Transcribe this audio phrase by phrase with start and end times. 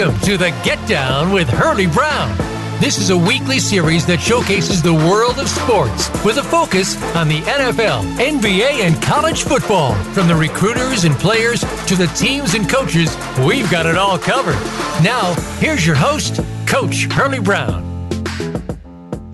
[0.00, 2.34] Welcome to the Get Down with Hurlie Brown.
[2.80, 7.28] This is a weekly series that showcases the world of sports with a focus on
[7.28, 9.94] the NFL, NBA, and college football.
[10.14, 13.14] From the recruiters and players to the teams and coaches,
[13.44, 14.56] we've got it all covered.
[15.04, 17.89] Now, here's your host, Coach Hurlie Brown.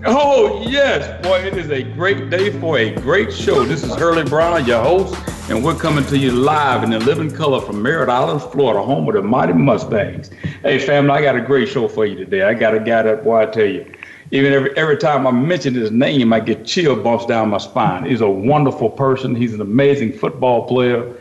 [0.09, 3.65] Oh, yes, boy, it is a great day for a great show.
[3.65, 5.13] This is Hurlie Brown, your host,
[5.49, 9.05] and we're coming to you live in the living color from Merritt Island, Florida, home
[9.09, 10.29] of the mighty Mustangs.
[10.61, 12.43] Hey, family, I got a great show for you today.
[12.43, 13.85] I got a guy that, boy, I tell you,
[14.31, 18.05] even every, every time I mention his name, I get chill bumps down my spine.
[18.05, 19.35] He's a wonderful person.
[19.35, 21.17] He's an amazing football player,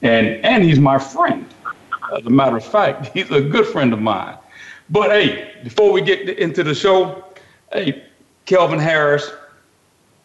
[0.00, 1.44] and, and he's my friend.
[2.16, 4.38] As a matter of fact, he's a good friend of mine.
[4.88, 7.22] But hey, before we get into the show,
[7.70, 8.06] hey,
[8.46, 9.30] Kelvin Harris,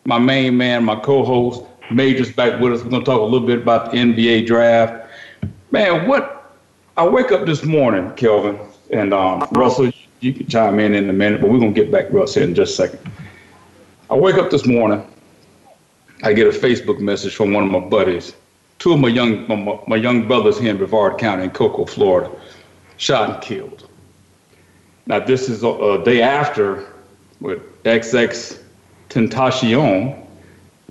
[0.05, 2.83] my main man, my co-host, Major's back with us.
[2.83, 5.09] We're gonna talk a little bit about the NBA draft.
[5.71, 6.53] Man, what?
[6.97, 8.57] I wake up this morning, Kelvin
[8.91, 9.91] and um, Russell.
[10.21, 12.55] You can chime in in a minute, but we're gonna get back Russ here in
[12.55, 13.11] just a second.
[14.09, 15.05] I wake up this morning.
[16.23, 18.33] I get a Facebook message from one of my buddies.
[18.79, 22.31] Two of my young my, my young brothers here in Brevard County in Cocoa, Florida,
[22.97, 23.89] shot and killed.
[25.05, 26.93] Now this is a, a day after
[27.39, 28.59] with XX
[29.09, 30.25] Tentacion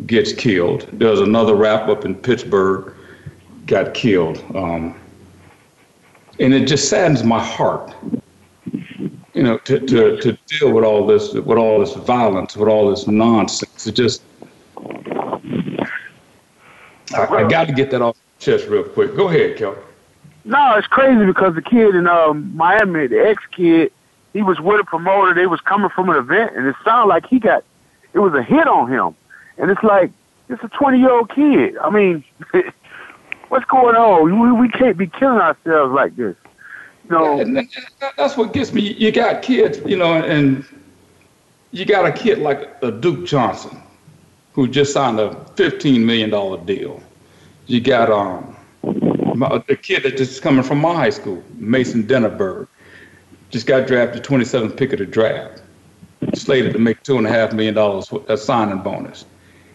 [0.07, 0.89] gets killed.
[0.93, 2.95] There's another rap up in Pittsburgh
[3.67, 4.43] got killed.
[4.55, 4.95] Um,
[6.39, 7.95] and it just saddens my heart,
[9.35, 12.91] you know, to, to, to deal with all this, with all this violence, with all
[12.91, 13.87] this nonsense.
[13.87, 14.23] It just,
[17.17, 19.17] I, I got to get that off my chest real quick.
[19.17, 19.77] Go ahead, Kel.
[20.45, 23.93] No, it's crazy because the kid in um, Miami, the ex kid,
[24.35, 25.33] he was with a promoter.
[25.33, 27.65] They was coming from an event, and it sounded like he got
[28.13, 29.15] it was a hit on him.
[29.57, 30.11] And it's like
[30.51, 31.79] it's a twenty year old kid.
[31.79, 32.23] I mean,
[33.49, 34.25] what's going on?
[34.25, 36.37] We we can't be killing ourselves like this.
[37.09, 37.65] You know,
[38.17, 38.93] that's what gets me.
[38.95, 40.65] You got kids, you know, and
[41.71, 43.83] you got a kid like a Duke Johnson,
[44.53, 47.01] who just signed a fifteen million dollar deal.
[47.67, 52.69] You got um the kid that just coming from my high school, Mason Denaburg
[53.55, 55.63] just got drafted 27th pick of the draft,
[56.35, 59.27] slated to make two and a half million dollars a signing bonus.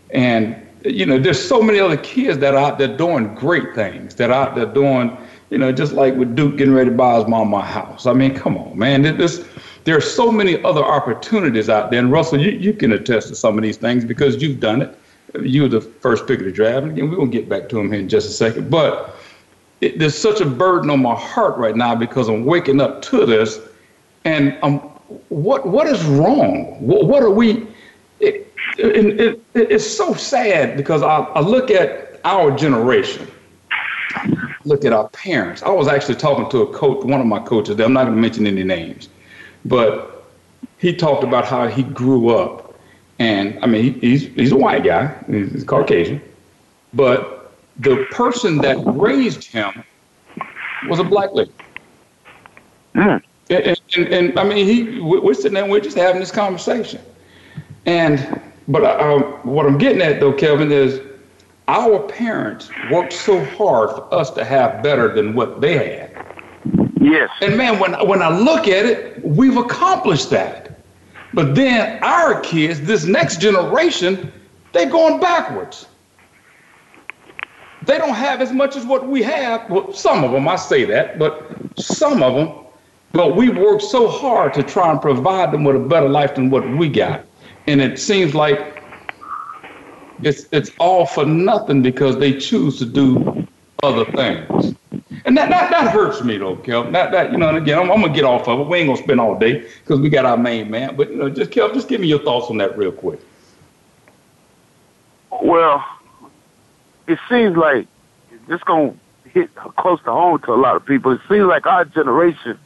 [0.10, 4.16] And you know, there's so many other kids that are out there doing great things,
[4.16, 5.18] that are out there doing,
[5.50, 8.06] you know, just like with Duke getting ready to buy his mom a house.
[8.06, 9.02] I mean, come on, man.
[9.02, 9.48] This,
[9.86, 12.00] there are so many other opportunities out there.
[12.00, 14.98] And Russell, you, you can attest to some of these things because you've done it.
[15.42, 16.86] You were the first pick of the draft.
[16.86, 18.70] And we're going to get back to him here in just a second.
[18.70, 19.16] But
[19.80, 23.26] it, there's such a burden on my heart right now because I'm waking up to
[23.26, 23.60] this
[24.30, 24.80] and um,
[25.30, 26.80] what what is wrong?
[26.86, 27.68] What, what are we?
[28.20, 33.28] It, it, it, it's so sad because I, I look at our generation,
[34.66, 35.64] look at our parents.
[35.64, 37.80] I was actually talking to a coach, one of my coaches.
[37.80, 39.10] I'm not going to mention any names,
[39.66, 40.26] but
[40.78, 42.76] he talked about how he grew up,
[43.18, 46.22] and I mean he, he's he's a white guy, he's Caucasian,
[46.94, 49.84] but the person that raised him
[50.88, 51.52] was a black lady.
[52.96, 53.24] Mm.
[53.50, 57.02] And, and, and, I mean, he we're sitting there, we're just having this conversation.
[57.86, 61.02] And but uh, what I'm getting at though, Kevin, is
[61.68, 66.26] our parents worked so hard for us to have better than what they had.
[67.02, 67.30] Yes.
[67.42, 70.80] And man, when when I look at it, we've accomplished that.
[71.34, 74.32] But then our kids, this next generation,
[74.74, 75.88] they're going backwards.
[77.86, 79.70] They don't have as much as what we have.
[79.70, 82.59] Well, some of them, I say that, but some of them
[83.12, 86.50] but we worked so hard to try and provide them with a better life than
[86.50, 87.26] what we got.
[87.68, 88.84] And it seems like
[90.22, 93.48] it's it's all for nothing because they choose to do
[93.84, 94.76] other things.
[95.26, 96.90] And that, that, that hurts me though, Kel.
[96.92, 98.68] That, that, you know, and again, I'm, I'm, gonna get off of it.
[98.68, 100.96] We ain't gonna spend all day because we got our main man.
[100.96, 103.20] But you know, just Kel, just give me your thoughts on that real quick.
[105.42, 105.86] Well,
[107.08, 107.88] it seems like
[108.48, 108.94] it's gonna
[109.26, 111.12] hit close to home to a lot of people.
[111.12, 112.58] It seems like our generation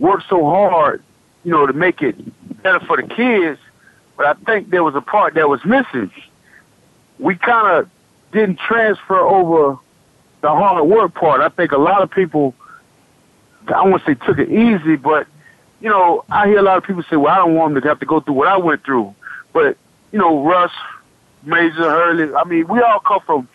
[0.00, 1.02] worked so hard,
[1.44, 2.16] you know, to make it
[2.62, 3.60] better for the kids.
[4.16, 6.10] But I think there was a part that was missing.
[7.18, 7.90] We kind of
[8.32, 9.78] didn't transfer over
[10.40, 11.40] the hard work part.
[11.40, 12.54] I think a lot of people,
[13.68, 15.26] I won't say took it easy, but
[15.80, 17.88] you know, I hear a lot of people say, "Well, I don't want them to
[17.88, 19.14] have to go through what I went through."
[19.52, 19.76] But
[20.12, 20.72] you know, Russ,
[21.42, 23.48] Major Hurlie, I mean, we all come from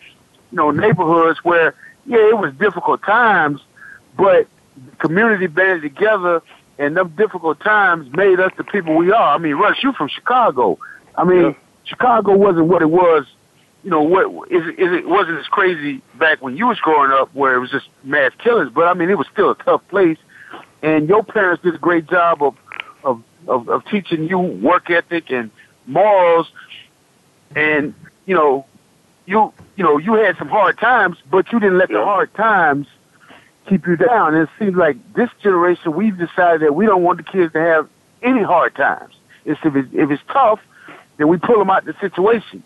[0.50, 3.60] you know neighborhoods where yeah, it was difficult times,
[4.16, 4.46] but
[4.98, 6.42] community banded together
[6.78, 9.34] and them difficult times made us the people we are.
[9.34, 10.78] I mean, Russ, you from Chicago.
[11.16, 11.54] I mean, yeah.
[11.84, 13.26] Chicago wasn't what it was.
[13.82, 17.12] You know, what is it, is it wasn't as crazy back when you was growing
[17.12, 18.72] up, where it was just mass killings.
[18.74, 20.18] But I mean, it was still a tough place.
[20.82, 22.56] and your parents did a great job of
[23.04, 25.50] of of, of teaching you work ethic and
[25.86, 26.50] morals,
[27.54, 27.94] and
[28.26, 28.66] you know,
[29.24, 31.98] you you know you had some hard times, but you didn't let yeah.
[31.98, 32.88] the hard times
[33.68, 34.34] keep you down.
[34.34, 37.60] And it seems like this generation we've decided that we don't want the kids to
[37.60, 37.88] have
[38.22, 39.14] any hard times.
[39.44, 40.60] It's if it's, if it's tough,
[41.18, 42.62] then we pull them out of the situation.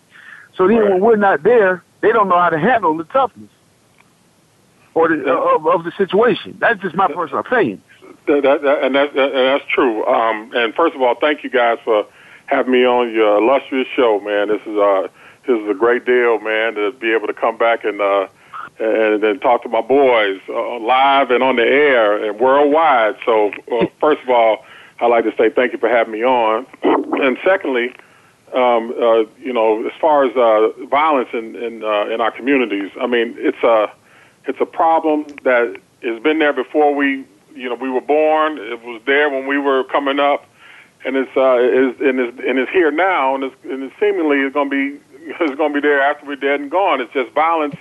[0.55, 0.91] So then right.
[0.91, 3.49] when we're not there, they don't know how to handle the toughness
[4.93, 6.57] or the, of, of the situation.
[6.59, 7.81] That's just my personal opinion.
[8.27, 10.05] That, that, that, and, that, and that's true.
[10.05, 12.05] Um, and first of all, thank you guys for
[12.47, 14.49] having me on your illustrious show, man.
[14.49, 15.07] This is uh,
[15.47, 18.27] this is a great deal, man, to be able to come back and uh,
[18.81, 23.15] and then talk to my boys uh, live and on the air and worldwide.
[23.25, 24.65] So, uh, first of all,
[24.99, 26.65] I'd like to say thank you for having me on.
[27.21, 27.93] And secondly,
[28.53, 32.89] um, uh, you know, as far as uh, violence in in, uh, in our communities,
[32.99, 33.91] I mean, it's a
[34.45, 38.57] it's a problem that has been there before we, you know, we were born.
[38.57, 40.45] It was there when we were coming up,
[41.05, 44.39] and it's uh, is and it's and it's here now, and it's and it's seemingly
[44.39, 44.99] is going to be
[45.43, 47.01] is going to be there after we're dead and gone.
[47.01, 47.75] It's just violence,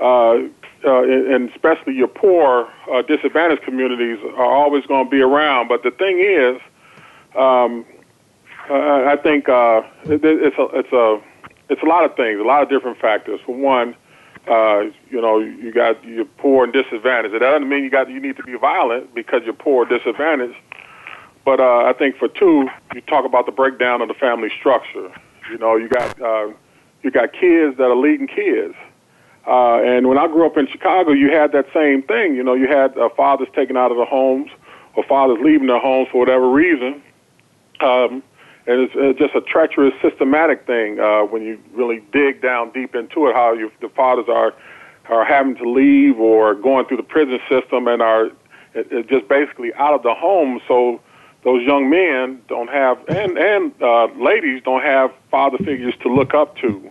[0.00, 0.38] uh,
[0.84, 5.68] uh, and especially your poor, uh, disadvantaged communities are always going to be around.
[5.68, 6.60] But the thing is,
[7.36, 7.84] um,
[8.68, 11.20] I think uh, it, it's a it's a
[11.68, 13.40] it's a lot of things, a lot of different factors.
[13.46, 13.94] For one,
[14.48, 17.34] uh, you know, you got you're poor and disadvantaged.
[17.34, 20.58] It doesn't mean you got you need to be violent because you're poor or disadvantaged.
[21.44, 25.12] But uh, I think for two, you talk about the breakdown of the family structure.
[25.50, 26.48] You know, you got uh,
[27.02, 28.74] you got kids that are leading kids.
[29.46, 32.34] Uh, and when I grew up in Chicago, you had that same thing.
[32.34, 34.50] You know, you had uh, fathers taken out of the homes
[34.94, 37.02] or fathers leaving their homes for whatever reason.
[37.80, 38.22] Um,
[38.66, 42.94] and it's, it's just a treacherous, systematic thing uh, when you really dig down deep
[42.94, 43.34] into it.
[43.34, 44.54] How you, the fathers are
[45.08, 48.26] are having to leave or going through the prison system and are
[48.74, 50.60] it, it just basically out of the home.
[50.68, 51.00] So
[51.42, 56.34] those young men don't have, and and uh, ladies don't have father figures to look
[56.34, 56.90] up to,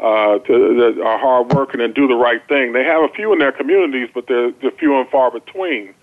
[0.00, 2.72] uh, to that are hardworking and do the right thing.
[2.72, 5.94] They have a few in their communities, but they're, they're few and far between.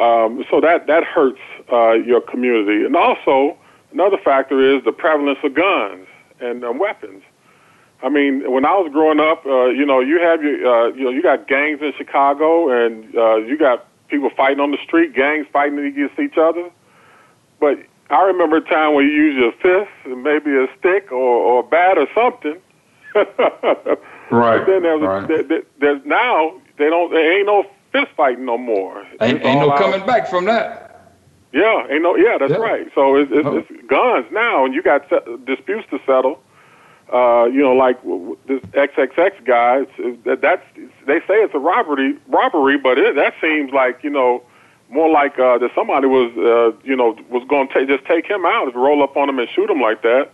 [0.00, 1.40] Um, so that that hurts
[1.72, 3.58] uh, your community, and also
[3.92, 6.06] Another factor is the prevalence of guns
[6.40, 7.22] and uh, weapons.
[8.02, 11.04] I mean, when I was growing up, uh, you know, you have your, uh, you
[11.04, 15.14] know, you got gangs in Chicago, and uh, you got people fighting on the street,
[15.14, 16.70] gangs fighting against each other.
[17.60, 17.78] But
[18.10, 21.60] I remember a time when you use your fist and maybe a stick or, or
[21.60, 22.60] a bat or something.
[24.30, 24.58] right.
[24.58, 25.28] But then there's, right.
[25.28, 29.06] there, there, there's now they don't there ain't no fist fighting no more.
[29.20, 30.88] Ain't, ain't no coming back from that.
[31.52, 32.16] Yeah, ain't no.
[32.16, 32.58] Yeah, that's yeah.
[32.58, 32.86] right.
[32.94, 33.56] So it's, it's, oh.
[33.58, 36.42] it's guns now, and you got se- disputes to settle.
[37.12, 38.02] Uh, you know, like
[38.46, 39.78] this XXX guy.
[39.78, 40.62] It's, it's, that's
[41.06, 44.42] they say it's a robbery, robbery, but it, that seems like you know
[44.90, 48.44] more like uh, that somebody was uh, you know was going to just take him
[48.44, 50.30] out, roll up on him and shoot him like that.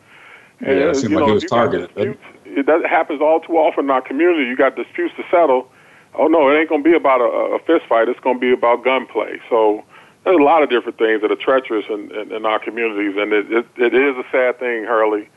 [0.60, 1.94] And, yeah, it seemed like know, he was targeted.
[1.94, 2.24] Disputes,
[2.62, 4.44] that happens all too often in our community.
[4.44, 5.70] You got disputes to settle.
[6.14, 8.08] Oh no, it ain't to be about a, a fist fight.
[8.08, 9.40] It's to be about gunplay.
[9.48, 9.84] So
[10.24, 13.32] there's a lot of different things that are treacherous in, in, in our communities, and
[13.32, 15.28] it, it, it is a sad thing, Hurlie,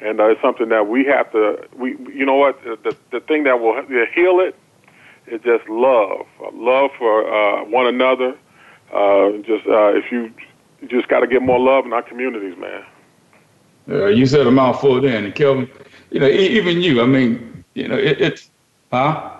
[0.00, 1.66] and uh, it's something that we have to.
[1.76, 2.62] We, you know what?
[2.62, 3.80] The the thing that will
[4.14, 4.56] heal it
[5.26, 8.36] is just love, love for uh, one another.
[8.92, 10.32] Uh, just uh, if you,
[10.80, 12.84] you just got to get more love in our communities, man.
[13.86, 15.70] Yeah, you said a mouthful then, and Kelvin.
[16.14, 17.02] You know, even you.
[17.02, 18.48] I mean, you know, it, it's
[18.92, 19.32] huh?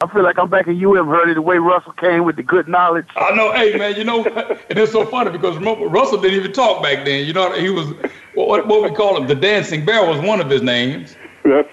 [0.00, 2.66] I feel like I'm back in UM Hurlie the way Russell came with the good
[2.66, 3.04] knowledge.
[3.14, 4.24] I know, hey man, you know,
[4.70, 7.26] and it's so funny because remember Russell didn't even talk back then.
[7.26, 7.88] You know, he was
[8.32, 11.14] what, what we call him, the dancing bear was one of his names.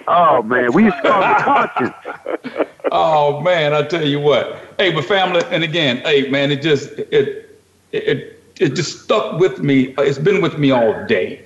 [0.09, 2.67] oh man, we used to call him conscience.
[2.91, 4.59] oh man, I tell you what.
[4.77, 7.57] Hey, but family, and again, hey man, it just it
[7.93, 9.95] it it just stuck with me.
[9.97, 11.41] It's been with me all day,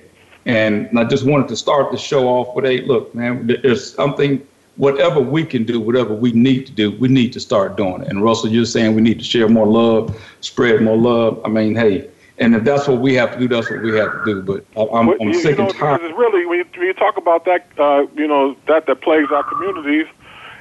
[0.46, 4.46] and I just wanted to start the show off with, hey, look, man, there's something
[4.76, 8.08] whatever we can do, whatever we need to do, we need to start doing it.
[8.08, 11.40] And Russell, you're saying we need to share more love, spread more love.
[11.44, 14.12] I mean, hey, and if that's what we have to do, that's what we have
[14.12, 14.42] to do.
[14.42, 16.00] But I'm, well, I'm you, sick you know, and tired.
[16.16, 19.42] Really when you, when you talk about that, uh, you know, that that plagues our
[19.42, 20.06] communities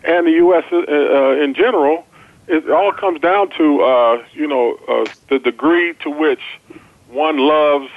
[0.04, 0.64] and the U.S.
[0.72, 2.06] Uh, uh, in general.
[2.48, 6.44] It all comes down to, uh, you know, uh, the degree to which
[7.10, 7.90] one loves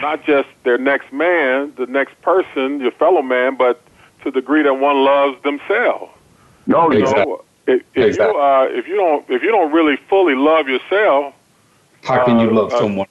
[0.00, 3.82] not just their next man, the next person, your fellow man, but
[4.22, 6.10] to the degree that one loves themselves.
[6.66, 7.34] No, exactly.
[7.66, 8.34] if, if exactly.
[8.34, 11.34] you uh, if you don't if you don't really fully love yourself,
[12.02, 13.06] how can you uh, love uh, someone?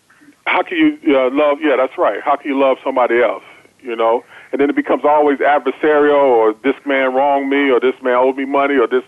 [0.46, 1.60] How can you uh, love?
[1.62, 2.22] Yeah, that's right.
[2.22, 3.44] How can you love somebody else?
[3.82, 7.96] You know, and then it becomes always adversarial, or this man wronged me, or this
[8.02, 9.04] man owed me money, or this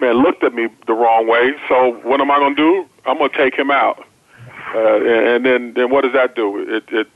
[0.00, 1.54] man looked at me the wrong way.
[1.68, 2.88] So what am I going to do?
[3.06, 4.06] I'm going to take him out.
[4.74, 6.58] Uh, and then, then what does that do?
[6.58, 7.08] It, it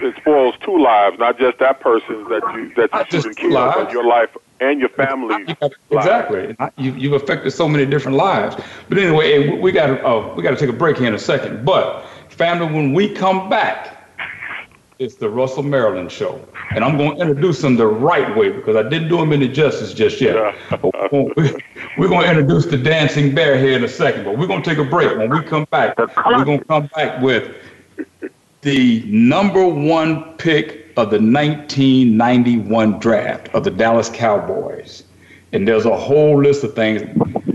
[0.00, 3.52] it spoils two lives, not just that person's that you that you shoot and kill,
[3.52, 5.56] but your life and your family.
[5.90, 6.56] Exactly.
[6.76, 8.56] You, you've affected so many different lives.
[8.88, 11.64] But anyway, we got uh, we got to take a break here in a second.
[11.64, 13.95] But family, when we come back,
[14.98, 18.76] it's the Russell Maryland Show, and I'm going to introduce him the right way because
[18.76, 20.54] I didn't do him any justice just yet.
[20.82, 24.68] we're going to introduce the Dancing Bear here in a second, but we're going to
[24.68, 25.16] take a break.
[25.18, 27.54] When we come back, we're going to come back with
[28.62, 35.04] the number one pick of the 1991 draft of the Dallas Cowboys.
[35.52, 37.02] And there's a whole list of things.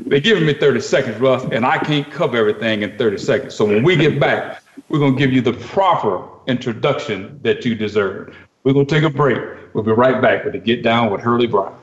[0.06, 3.56] They're giving me 30 seconds, Russ, and I can't cover everything in 30 seconds.
[3.56, 4.61] So when we get back,
[4.92, 8.36] we're going to give you the proper introduction that you deserve.
[8.64, 9.40] We're going to take a break.
[9.74, 11.78] We'll be right back with the Get Down with Hurlie Brown.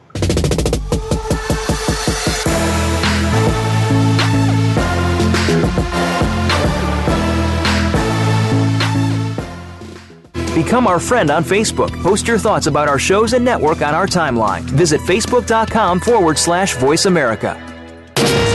[10.55, 11.91] Become our friend on Facebook.
[12.03, 14.63] Post your thoughts about our shows and network on our timeline.
[14.63, 17.68] Visit facebook.com forward slash voice America.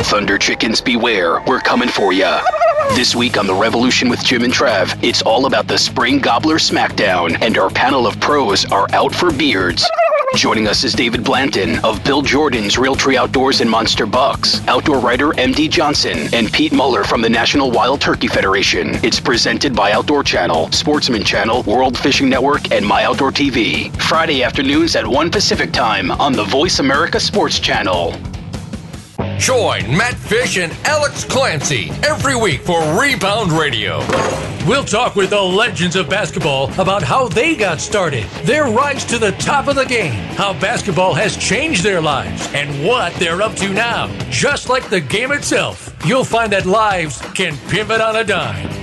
[0.03, 2.41] Thunder chickens beware, we're coming for ya.
[2.89, 6.57] This week on The Revolution with Jim and Trav, it's all about the Spring Gobbler
[6.57, 9.89] Smackdown, and our panel of pros are out for beards.
[10.35, 15.29] Joining us is David Blanton of Bill Jordan's Realtree Outdoors and Monster Bucks, outdoor writer
[15.29, 18.95] MD Johnson, and Pete Muller from the National Wild Turkey Federation.
[19.03, 23.95] It's presented by Outdoor Channel, Sportsman Channel, World Fishing Network, and My Outdoor TV.
[24.01, 28.13] Friday afternoons at 1 Pacific Time on the Voice America Sports Channel.
[29.43, 33.97] Join Matt Fish and Alex Clancy every week for Rebound Radio.
[34.65, 39.19] We'll talk with the legends of basketball about how they got started, their rise to
[39.19, 43.53] the top of the game, how basketball has changed their lives, and what they're up
[43.55, 44.07] to now.
[44.29, 48.82] Just like the game itself, you'll find that lives can pivot on a dime.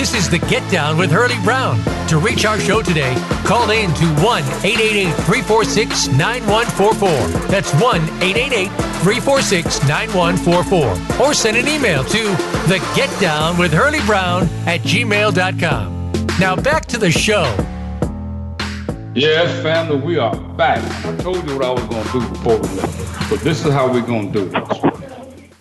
[0.00, 1.78] This is the Get Down with Hurlie Brown.
[2.08, 3.14] To reach our show today,
[3.44, 7.48] call in to 1 888 346 9144.
[7.48, 8.68] That's 1 888
[9.02, 11.26] 346 9144.
[11.26, 12.22] Or send an email to
[12.66, 16.12] the Get Down with Hurlie Brown at gmail.com.
[16.40, 17.44] Now back to the show.
[19.14, 20.82] Yes, family, we are back.
[21.04, 23.72] I told you what I was going to do before we left, but this is
[23.74, 25.52] how we're going to do it.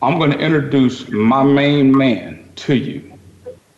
[0.00, 3.10] I'm going to introduce my main man to you.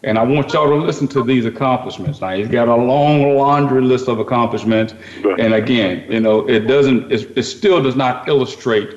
[0.04, 2.20] And I want y'all to listen to these accomplishments.
[2.20, 4.94] Now he's got a long laundry list of accomplishments,
[5.38, 8.90] and again, you know, it doesn't, it, it still does not illustrate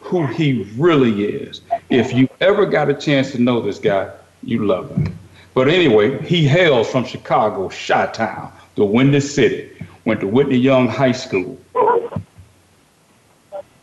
[0.00, 1.60] who he really is.
[1.90, 4.10] If you ever got a chance to know this guy,
[4.42, 5.16] you love him.
[5.54, 9.70] But anyway, he hails from Chicago, Chi-Town, the Windy City.
[10.04, 11.58] Went to Whitney Young High School.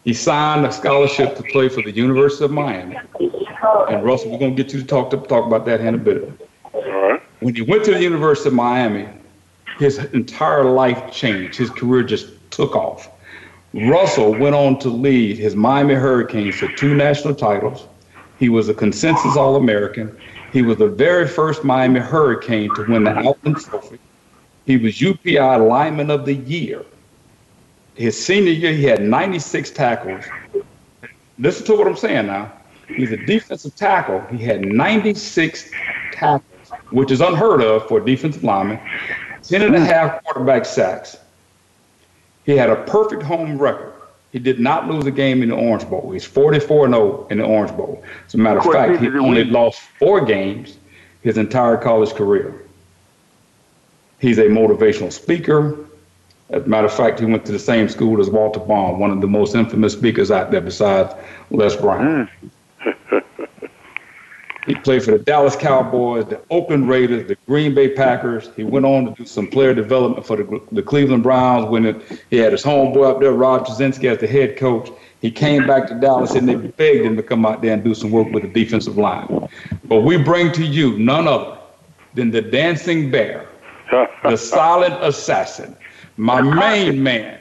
[0.03, 2.97] He signed a scholarship to play for the University of Miami.
[3.89, 6.44] And Russell, we're gonna get you to talk to talk about that in a bit.
[7.45, 9.07] When he went to the University of Miami,
[9.77, 11.59] his entire life changed.
[11.59, 13.07] His career just took off.
[13.71, 17.85] Russell went on to lead his Miami Hurricanes to two national titles.
[18.39, 20.17] He was a consensus All American.
[20.53, 23.99] He was the very first Miami Hurricane to win the Outland Trophy.
[24.65, 26.83] He was UPI Lineman of the Year.
[27.93, 30.25] His senior year, he had 96 tackles.
[31.37, 32.51] Listen to what I'm saying now.
[32.87, 34.21] He's a defensive tackle.
[34.31, 35.69] He had 96
[36.11, 36.54] tackles
[36.91, 38.79] which is unheard of for a defensive lineman,
[39.43, 41.17] 10 and a half quarterback sacks.
[42.45, 43.93] He had a perfect home record.
[44.31, 46.11] He did not lose a game in the Orange Bowl.
[46.11, 48.03] He's 44 0 in the Orange Bowl.
[48.27, 50.77] As a matter of fact, he only lost four games
[51.21, 52.65] his entire college career.
[54.19, 55.77] He's a motivational speaker.
[56.49, 59.09] As a matter of fact, he went to the same school as Walter Bond, one
[59.09, 61.13] of the most infamous speakers out there besides
[61.49, 62.29] Les Brown.
[64.65, 68.49] He played for the Dallas Cowboys, the Oakland Raiders, the Green Bay Packers.
[68.55, 72.23] He went on to do some player development for the, the Cleveland Browns when it,
[72.31, 74.89] he had his homeboy up there, Rod Chudzinski, as the head coach.
[75.21, 77.93] He came back to Dallas and they begged him to come out there and do
[77.93, 79.47] some work with the defensive line.
[79.83, 81.57] But we bring to you none other
[82.15, 83.47] than the dancing bear,
[84.23, 85.75] the silent assassin,
[86.17, 87.39] my main man,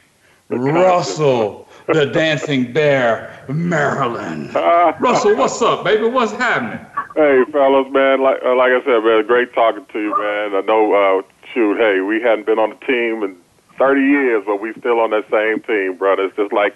[0.50, 4.54] Russell, the dancing bear, Maryland.
[5.00, 6.04] Russell, what's up, baby?
[6.04, 6.85] What's happening?
[7.14, 8.21] Hey, fellas, man.
[8.23, 10.54] Like uh, like I said, man, great talking to you, man.
[10.54, 13.37] I know, uh, shoot, hey, we hadn't been on the team in
[13.78, 16.25] 30 years, but we still on that same team, brother.
[16.25, 16.75] It's just like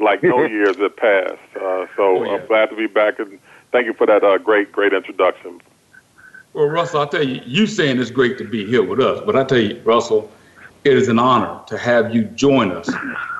[0.00, 1.38] like no years had passed.
[1.56, 2.30] Uh, so Oh, yeah.
[2.40, 3.38] I'm glad to be back, and
[3.70, 5.60] thank you for that uh, great, great introduction.
[6.52, 9.34] Well, Russell, I tell you, you saying it's great to be here with us, but
[9.36, 10.30] I tell you, Russell,
[10.84, 12.88] it is an honor to have you join us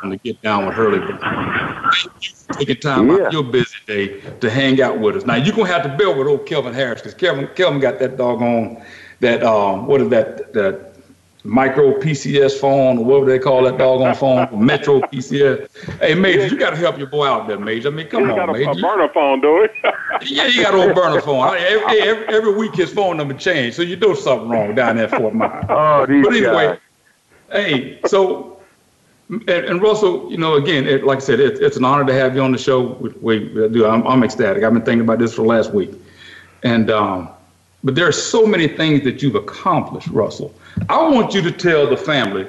[0.02, 0.98] on the Get Down with Hurlie.
[0.98, 3.26] Thank you for taking time Yeah.
[3.26, 5.24] out your busy day to hang out with us.
[5.26, 8.16] Now you're gonna have to bear with old Kelvin Harris because Kelvin Kelvin got that
[8.16, 8.82] doggone
[9.20, 10.90] that um what is that that
[11.46, 15.68] micro PCS phone or whatever they call that doggone phone Metro PCS.
[16.00, 17.88] Hey Major, you got to help your boy out there, Major.
[17.88, 18.70] I mean, come You on, got a, Major.
[18.70, 19.70] a burner phone, do it?
[20.22, 21.40] Yeah, you got an old burner phone.
[21.46, 24.96] I- Every, every, every week his phone number changed, so you do something wrong down
[24.96, 25.66] there at Fort Myers.
[25.68, 26.78] Oh, these But anyway, guys.
[27.50, 28.54] Hey, so
[29.28, 32.12] and, and Russell, you know, again, it, like I said, it, it's an honor to
[32.12, 32.82] have you on the show.
[32.82, 33.86] We, we do.
[33.86, 34.62] I'm, I'm ecstatic.
[34.62, 35.92] I've been thinking about this for last week,
[36.62, 37.28] and um,
[37.82, 40.54] but there are so many things that you've accomplished, Russell.
[40.88, 42.46] I want you to tell the family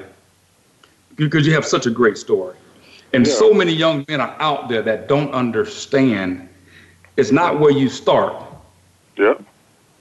[1.16, 2.56] because you have such a great story,
[3.14, 3.32] and Yeah.
[3.32, 6.48] so many young men are out there that don't understand.
[7.16, 8.34] It's not where you start;
[9.16, 9.34] yeah,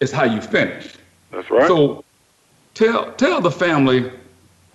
[0.02, 0.94] it's how you finish.
[1.32, 1.68] that's right.
[1.68, 2.04] So
[2.74, 4.12] tell tell the family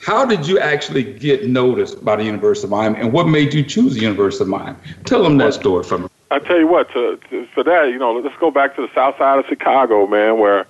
[0.01, 3.63] how did you actually get noticed by the University of Miami and what made you
[3.63, 4.79] choose the University of Miami?
[5.05, 6.09] Tell them that story for me.
[6.31, 8.95] I tell you what, to, to, for that, you know, let's go back to the
[8.95, 10.67] south side of Chicago, man, where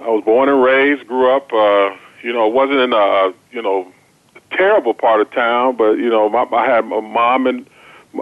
[0.00, 1.52] I was born and raised, grew up.
[1.52, 3.90] Uh, you know, wasn't in a you know
[4.50, 7.66] terrible part of town, but you know, my, I had a mom and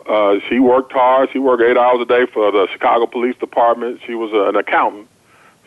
[0.07, 1.31] uh, she worked hard.
[1.33, 4.01] She worked eight hours a day for the Chicago Police Department.
[4.07, 5.09] She was an accountant,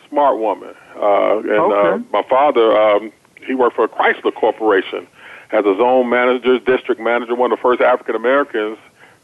[0.08, 3.12] smart woman, uh, and uh, my father, um,
[3.44, 5.06] he worked for Chrysler Corporation
[5.50, 8.78] as a zone manager, district manager, one of the first African Americans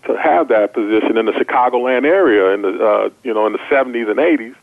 [0.05, 3.59] to have that position in the Chicagoland area in the uh, you know in the
[3.71, 4.55] 70s and 80s.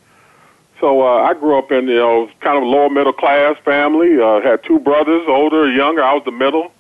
[0.79, 4.19] So uh, I grew up in you know kind of lower middle class family.
[4.21, 6.03] Uh, had two brothers, older, younger.
[6.03, 6.71] I was the middle,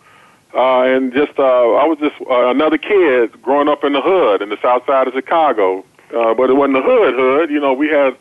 [0.53, 4.41] uh, and just uh, I was just uh, another kid growing up in the hood
[4.41, 5.83] in the south side of Chicago.
[6.15, 7.49] Uh, but it wasn't the hood hood.
[7.49, 8.15] You know, we had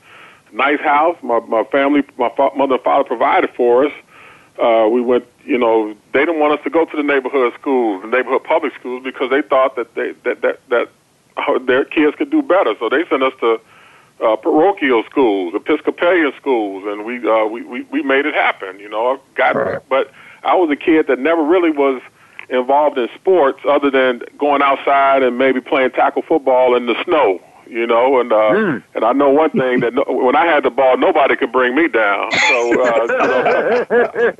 [0.52, 1.16] nice house.
[1.22, 3.92] My my family, my fa- mother and father provided for us.
[4.62, 8.02] Uh, we went, you know, they didn't want us to go to the neighborhood schools,
[8.02, 10.88] the neighborhood public schools, because they thought that they that that that
[11.66, 12.74] their kids could do better.
[12.78, 13.60] So they sent us to
[14.24, 18.78] uh, parochial schools, Episcopalian schools, and we uh, we, we we made it happen.
[18.78, 19.78] You know, I got, Right.
[19.88, 20.12] but
[20.44, 22.00] I was a kid that never really was
[22.48, 27.40] involved in sports other than going outside and maybe playing tackle football in the snow.
[27.68, 28.53] You know, and uh,
[28.94, 31.74] and I know one thing that no, when I had the ball, nobody could bring
[31.74, 32.31] me down.
[32.33, 33.87] So uh, you know,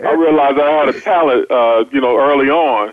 [0.09, 2.93] I realized I had a talent, uh, you know, early on.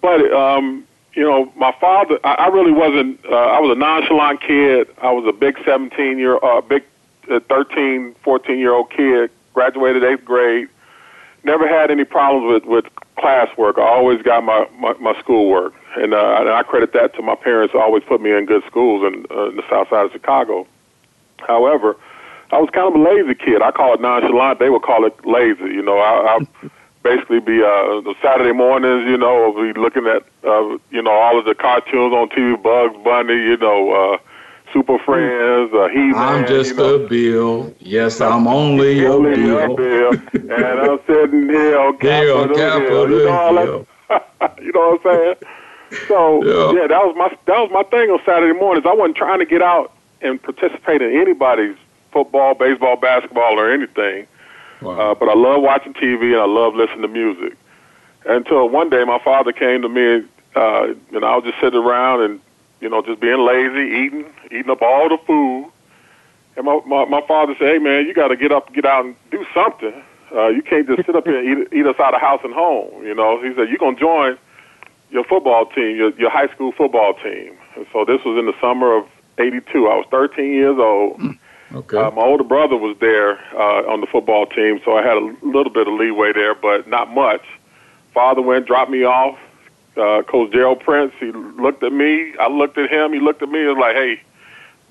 [0.00, 3.24] But um, you know, my father, I, I really wasn't.
[3.24, 4.88] Uh, I was a nonchalant kid.
[5.02, 6.84] I was a big 17 year, uh, big
[7.30, 9.30] uh, 13, 14 year old kid.
[9.54, 10.68] Graduated eighth grade.
[11.42, 13.78] Never had any problems with with classwork.
[13.78, 17.34] I always got my my, my schoolwork, and, uh, and I credit that to my
[17.34, 17.74] parents.
[17.74, 20.66] Always put me in good schools in, uh, in the South Side of Chicago.
[21.40, 21.96] However,
[22.52, 23.62] I was kind of a lazy kid.
[23.62, 24.58] I call it nonchalant.
[24.58, 25.64] They would call it lazy.
[25.74, 26.68] You know, I, I
[27.02, 29.08] basically be uh, the Saturday mornings.
[29.08, 32.96] You know, be looking at uh, you know all of the cartoons on TV, Bugs
[33.04, 33.34] Bunny.
[33.34, 34.18] You know, uh,
[34.72, 36.94] Super Friends, uh, He I'm just you know.
[36.96, 37.74] a bill.
[37.80, 39.76] Yes, I'm only a Only a bill.
[39.76, 40.12] bill.
[40.34, 42.56] and I'm sitting here on Capitol Hill.
[42.56, 43.86] Capitol Hill.
[44.62, 45.34] you know what I'm saying?
[46.08, 46.80] So Yeah.
[46.82, 46.86] yeah.
[46.86, 48.86] that was my that was my thing on Saturday mornings.
[48.86, 51.76] I wasn't trying to get out and participate in anybody's
[52.12, 54.26] football, baseball, basketball, or anything.
[54.82, 54.98] Wow.
[55.12, 57.56] Uh, but I love watching TV and I love listening to music.
[58.26, 62.22] Until one day, my father came to me, uh, and I was just sitting around
[62.22, 62.40] and
[62.80, 65.70] you know just being lazy, eating eating up all the food.
[66.56, 69.04] And my my, my father said, "Hey man, you got to get up, get out,
[69.06, 69.94] and do something.
[70.34, 72.52] Uh, you can't just sit up here and eat, eat us out of house and
[72.52, 74.36] home." You know, he said, "You're gonna join
[75.10, 78.54] your football team, your your high school football team." And so this was in the
[78.60, 79.06] summer of
[79.38, 79.86] '82.
[79.86, 81.20] I was 13 years old.
[81.72, 81.98] Okay.
[81.98, 85.36] Uh, my older brother was there uh, on the football team, so I had a
[85.42, 87.42] little bit of leeway there, but not much.
[88.12, 89.38] Father went, dropped me off.
[89.96, 92.34] Uh, Coach Gerald Prince, he looked at me.
[92.40, 93.12] I looked at him.
[93.12, 94.20] He looked at me and was like, hey,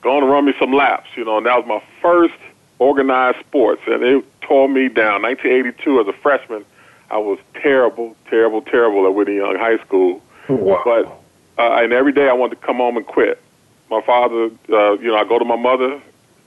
[0.02, 1.10] go on and run me some laps.
[1.16, 2.36] You know, and that was my first
[2.80, 5.24] organized sports, and it tore me down.
[5.24, 6.64] 1982, as a freshman,
[7.12, 10.22] I was terrible, terrible, terrible at Whitney Young High School.
[10.48, 10.82] Wow.
[10.86, 11.06] But
[11.62, 13.42] uh, and every day I wanted to come home and quit.
[13.90, 16.02] My father, uh, you know, I go to my mother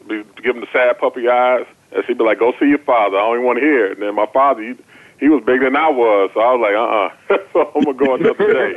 [0.08, 3.16] be, give him the sad puppy eyes, and she'd be like, "Go see your father.
[3.16, 4.74] I don't even want to hear it." And then my father, he,
[5.20, 7.96] he was bigger than I was, so I was like, "Uh, uh so I'm gonna
[7.96, 8.74] go another day."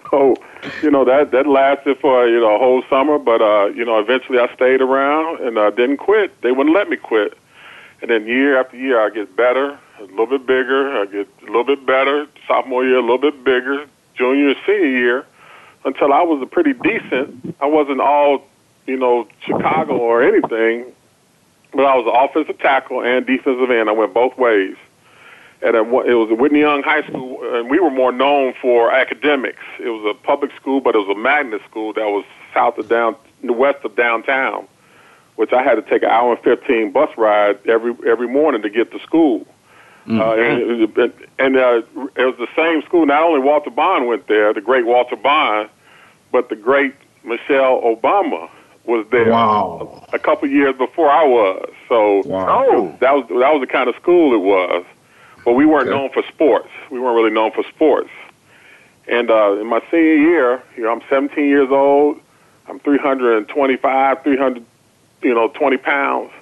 [0.10, 0.36] so,
[0.82, 3.98] you know, that that lasted for you know a whole summer, but uh, you know,
[3.98, 6.40] eventually I stayed around and uh, didn't quit.
[6.42, 7.36] They wouldn't let me quit,
[8.02, 11.46] and then year after year, I get better, a little bit bigger, I get a
[11.46, 12.26] little bit better.
[12.46, 13.86] Sophomore year, a little bit bigger.
[14.14, 15.26] Junior, senior year,
[15.84, 17.54] until I was a pretty decent.
[17.60, 18.44] I wasn't all,
[18.86, 20.86] you know, Chicago or anything,
[21.72, 23.90] but I was offensive tackle and defensive end.
[23.90, 24.76] I went both ways.
[25.62, 29.62] And it was Whitney Young High School, and we were more known for academics.
[29.78, 32.88] It was a public school, but it was a magnet school that was south of
[32.88, 34.68] down, west of downtown,
[35.36, 38.70] which I had to take an hour and fifteen bus ride every every morning to
[38.70, 39.46] get to school.
[40.06, 40.20] Mm-hmm.
[40.20, 41.82] Uh, and and uh,
[42.16, 43.06] it was the same school.
[43.06, 45.68] Not only Walter Bond went there, the great Walter Bond,
[46.30, 48.48] but the great Michelle Obama
[48.84, 50.04] was there wow.
[50.12, 51.72] a, a couple years before I was.
[51.88, 52.66] So wow.
[52.68, 52.96] oh.
[53.00, 54.84] that was that was the kind of school it was.
[55.44, 55.96] But we weren't okay.
[55.96, 56.68] known for sports.
[56.90, 58.10] We weren't really known for sports.
[59.08, 62.20] And uh, in my senior year, you know, I'm 17 years old.
[62.68, 64.64] I'm 325, 300,
[65.22, 66.32] you know, 20 pounds,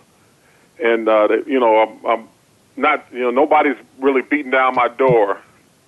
[0.82, 2.28] and uh, you know, I'm, I'm
[2.76, 5.40] not, you know, nobody's really beating down my door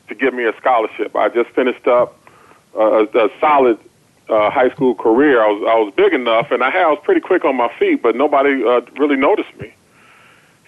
[0.09, 1.15] to give me a scholarship.
[1.17, 2.17] I just finished up
[2.75, 3.79] a, a solid
[4.29, 5.43] uh, high school career.
[5.43, 7.73] I was I was big enough, and I, had, I was pretty quick on my
[7.79, 9.73] feet, but nobody uh, really noticed me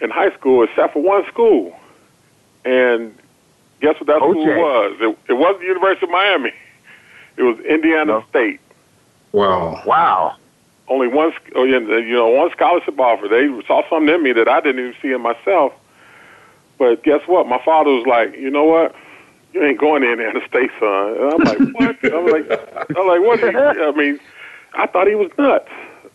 [0.01, 1.77] in high school except for one school.
[2.65, 3.17] And
[3.81, 4.31] guess what that OJ.
[4.31, 4.97] school was?
[5.01, 6.53] It, it wasn't the University of Miami.
[7.37, 8.25] It was Indiana No.
[8.31, 8.61] State.
[9.33, 9.83] Wow.
[9.87, 10.37] Wow.
[10.89, 13.29] Only one, sc- oh, yeah, you know, one scholarship offer.
[13.29, 15.73] They saw something in me that I didn't even see in myself.
[16.79, 17.47] But guess what?
[17.47, 18.95] My father was like, you know what?
[19.53, 21.17] You ain't going in there to State, son.
[21.17, 22.13] And I'm like, what?
[22.13, 23.41] I'm like, I'm like, what?
[23.41, 24.21] Is, I mean,
[24.75, 25.69] I thought he was nuts.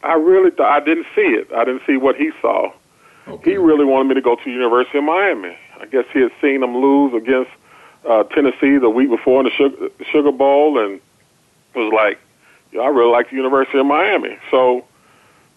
[0.03, 1.51] I really thought I didn't see it.
[1.53, 2.71] I didn't see what he saw.
[3.27, 3.51] Okay.
[3.51, 5.55] He really wanted me to go to the University of Miami.
[5.79, 7.51] I guess he had seen them lose against
[8.07, 10.99] uh, Tennessee the week before in the Sugar, Sugar Bowl, and
[11.73, 12.19] was like,
[12.71, 14.37] yeah, I really like the University of Miami.
[14.51, 14.85] So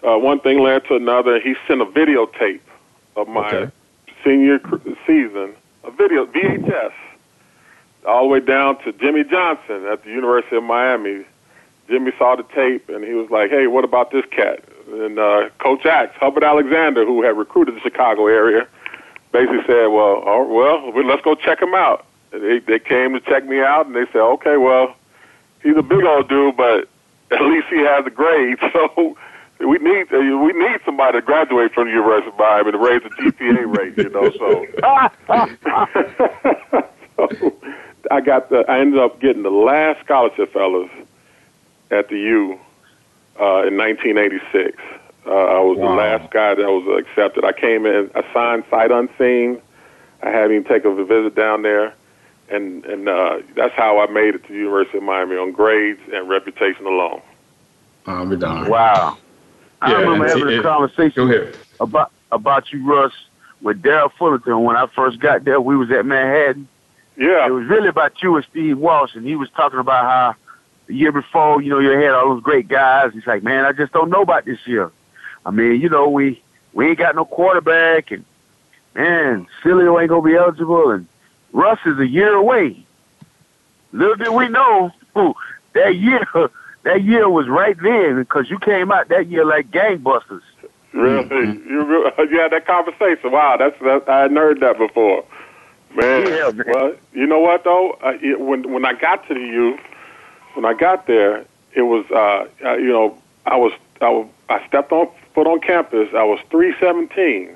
[0.07, 1.41] uh, one thing led to another.
[1.41, 2.61] He sent a videotape
[3.17, 3.73] of my Okay.
[4.27, 4.59] Senior
[5.07, 6.93] season, a video VHS,
[8.07, 11.25] all the way down to Jimmy Johnson at the University of Miami.
[11.89, 15.49] Jimmy saw the tape and he was like, "Hey, what about this cat?" And uh,
[15.59, 18.67] Coach Axe, Hubbard Alexander, who had recruited the Chicago area,
[19.33, 23.21] basically said, "Well, all well, let's go check him out." And they they came to
[23.21, 24.97] check me out, and they said, "Okay, well,
[25.63, 26.89] he's a big old dude, but
[27.31, 29.17] at least he has a grade." So
[29.61, 33.03] we need uh, we need somebody to graduate from the University of Miami to raise
[33.03, 34.31] the GPA rate, you know.
[34.39, 34.67] So,
[37.17, 37.55] so
[38.11, 40.91] I got the I ended up getting the last scholarship, fellas,
[41.91, 42.59] at the U
[43.41, 44.77] uh, in 1986.
[45.27, 45.89] Uh, I was Wow.
[45.91, 47.45] the last guy that was accepted.
[47.45, 49.61] I came in assigned sight unseen.
[50.23, 51.93] I had him take a visit down there,
[52.49, 56.01] and and uh, that's how I made it to the University of Miami on grades
[56.13, 57.21] and reputation alone.
[58.07, 58.69] I'll be darned.
[58.69, 59.19] Wow.
[59.81, 63.13] I Yeah, remember having see, a conversation about about you, Russ,
[63.63, 64.63] with Daryl Fullerton.
[64.65, 66.69] When I first got there, we was at Manhattan.
[67.17, 70.35] Yeah, It was really about you and Steve Walsh, and he was talking about how
[70.87, 73.13] the year before, you know, you had all those great guys.
[73.15, 74.91] He's like, man, I just don't know about this year.
[75.47, 78.25] I mean, you know, we we ain't got no quarterback, and
[78.95, 81.07] man, Cilio ain't gonna be eligible, and
[81.53, 82.85] Russ is a year away.
[83.93, 84.93] Little did we know
[85.73, 86.27] that year.
[86.87, 90.43] That year was right then because you came out that year like gangbusters.
[90.93, 91.25] really.
[91.25, 91.69] Mm-hmm.
[91.69, 93.33] You you had that conversation.
[93.33, 95.25] Wow, that's that, I hadn't heard that before.
[95.97, 96.65] Man, Yeah, man.
[96.69, 97.99] well, you know what though?
[98.05, 99.77] Uh, it, when when I got to the U,
[100.55, 104.65] when I got there, it was uh, uh, you know I was I was I
[104.69, 106.09] stepped on foot on campus.
[106.15, 107.51] I was three seventeen.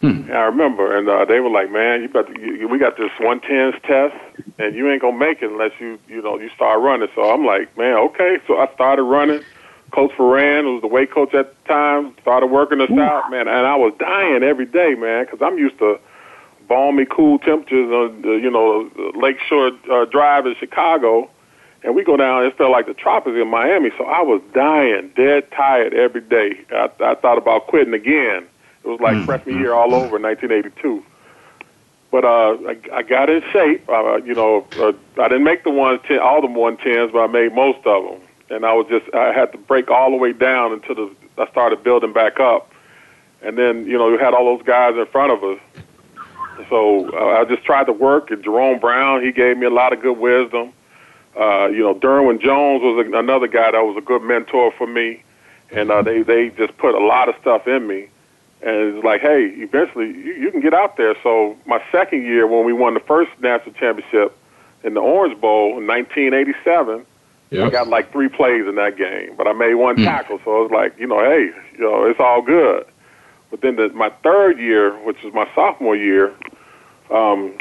[0.00, 0.30] Hmm.
[0.30, 3.10] I remember, and uh, they were like, "Man, you got to, you, we got this
[3.18, 4.14] one tens test,
[4.58, 7.44] and you ain't gonna make it unless you you know you start running." So I'm
[7.44, 9.42] like, "Man, okay." So I started running.
[9.90, 13.48] Coach Ferran, who was the weight coach at the time, started working us out, man,
[13.48, 15.98] and I was dying every day, man, because I'm used to
[16.68, 21.30] balmy, cool temperatures on the, you know Lakeshore uh, Drive in Chicago,
[21.82, 22.44] and we go down.
[22.44, 26.60] It felt like the tropics in Miami, so I was dying, dead tired every day.
[26.70, 28.46] I, I thought about quitting again.
[28.88, 31.04] It was like freshman year all over, 1982.
[32.10, 33.86] But uh, I, I got in shape.
[33.88, 37.18] Uh, you know, uh, I didn't make the one ten, all the one tens, but
[37.18, 38.20] I made most of them.
[38.48, 41.46] And I was just, I had to break all the way down until the, I
[41.50, 42.72] started building back up.
[43.42, 45.60] And then, you know, we had all those guys in front of us.
[46.70, 48.30] So uh, I just tried to work.
[48.30, 50.72] And Jerome Brown, he gave me a lot of good wisdom.
[51.38, 54.86] Uh, you know, Derwin Jones was a, another guy that was a good mentor for
[54.86, 55.22] me.
[55.70, 58.08] and uh, they they just put a lot of stuff in me,
[58.62, 61.14] and it's like, hey, eventually you, you can get out there.
[61.22, 64.36] So my second year, when we won the first national championship
[64.84, 67.04] in the Orange Bowl in 1987.
[67.50, 67.66] Yep.
[67.66, 70.04] I got like three plays in that game, but I made one mm.
[70.04, 72.84] tackle, so it was like, you know, hey, you know, it's all good.
[73.50, 76.34] But then the, my third year, which was my sophomore year,
[77.10, 77.56] um,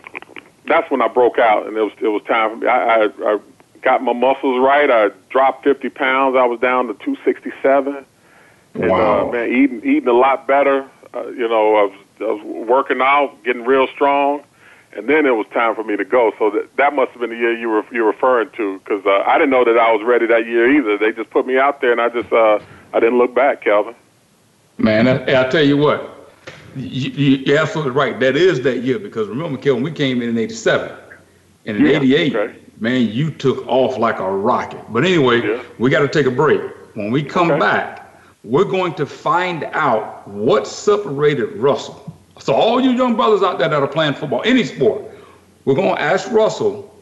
[0.65, 2.67] that's when I broke out, and it was it was time for me.
[2.67, 3.39] I, I, I
[3.81, 4.91] got my muscles right.
[4.91, 6.35] I dropped 50 pounds.
[6.35, 8.05] I was down to 267.
[8.81, 9.27] And, wow.
[9.27, 10.89] Uh, man, eating eating a lot better.
[11.13, 14.43] Uh, you know, I was, I was working out, getting real strong,
[14.93, 16.31] and then it was time for me to go.
[16.37, 19.23] So that that must have been the year you were you're referring to, because uh,
[19.25, 20.97] I didn't know that I was ready that year either.
[20.97, 22.59] They just put me out there, and I just uh,
[22.93, 23.95] I didn't look back, Calvin.
[24.77, 26.33] Man, I, I tell you what,
[26.75, 28.19] you, you, are absolutely right.
[28.19, 30.91] That is that year because remember, Kelvin, we came in in '87,
[31.65, 32.59] and in '88, yeah, okay.
[32.79, 34.83] man, you took off like a rocket.
[34.89, 35.63] But anyway, yeah.
[35.79, 36.61] we got to take a break.
[36.93, 37.59] When we come okay.
[37.59, 38.06] back,
[38.43, 42.13] we're going to find out what separated Russell.
[42.39, 45.03] So all you young brothers out there that are playing football, any sport,
[45.65, 46.93] we're going to ask Russell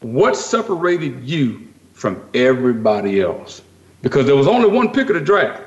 [0.00, 3.62] what separated you from everybody else
[4.02, 5.62] because there was only one pick of the draft.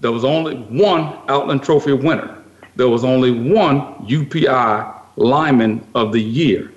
[0.00, 2.42] There was only one Outland Trophy winner.
[2.76, 6.72] There was only one UPI lineman of the year.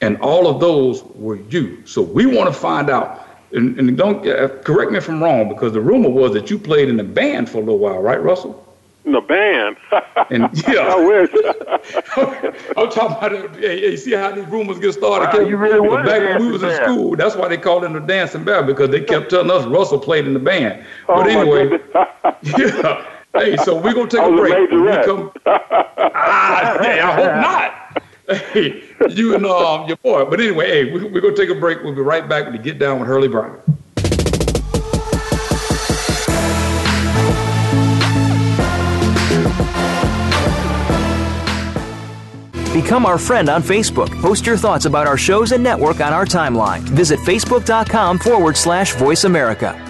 [0.00, 1.84] And all of those were you.
[1.86, 3.26] So we want to find out.
[3.52, 6.58] And, and don't uh, correct me if I'm wrong, because the rumor was that you
[6.58, 8.66] played in the band for a little while, right, Russell?
[9.04, 9.76] In the band.
[10.30, 11.30] and yeah, I wish.
[12.76, 13.56] I'm talking about it.
[13.56, 15.36] Hey, see how these rumors get started?
[15.36, 17.16] Wow, you really was back when we was in school.
[17.16, 20.26] That's why they called him the dancing bear because they kept telling us Russell played
[20.26, 20.84] in the band.
[21.08, 21.78] Oh, but anyway,
[22.58, 23.06] yeah.
[23.32, 24.70] Hey, so we're gonna take a break.
[25.06, 27.79] Come, ah, hey, I hope not.
[28.30, 30.24] Hey, you and um, your boy.
[30.24, 31.82] But anyway, hey, we, we're gonna take a break.
[31.82, 33.60] We'll be right back to get down with Hurlie Brown.
[42.72, 44.10] Become our friend on Facebook.
[44.22, 46.80] Post your thoughts about our shows and network on our timeline.
[46.80, 49.89] Visit facebook.com forward slash voice America.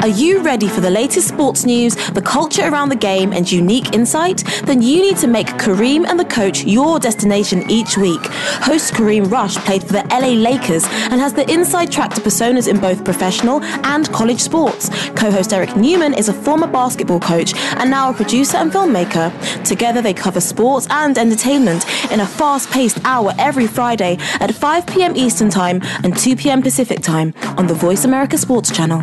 [0.00, 3.94] Are you ready for the latest sports news, the culture around the game, and unique
[3.94, 4.44] insight?
[4.62, 8.20] Then you need to make Kareem and the coach your destination each week.
[8.62, 12.68] Host Kareem Rush played for the LA Lakers and has the inside track to personas
[12.68, 14.88] in both professional and college sports.
[15.16, 19.32] Co host Eric Newman is a former basketball coach and now a producer and filmmaker.
[19.64, 24.86] Together, they cover sports and entertainment in a fast paced hour every Friday at 5
[24.86, 25.16] p.m.
[25.16, 26.62] Eastern Time and 2 p.m.
[26.62, 29.02] Pacific Time on the Voice America Sports Channel.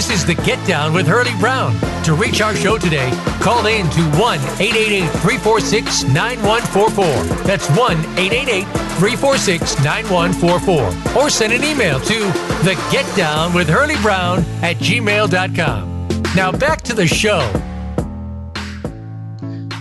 [0.00, 1.78] This is the Get Down with Hurlie Brown.
[2.04, 3.10] To reach our show today,
[3.42, 7.44] call in to 1 888 346 9144.
[7.44, 8.64] That's 1 888
[8.96, 11.22] 346 9144.
[11.22, 12.18] Or send an email to
[12.64, 16.08] the Get Down with Hurlie Brown at gmail.com.
[16.34, 17.40] Now back to the show.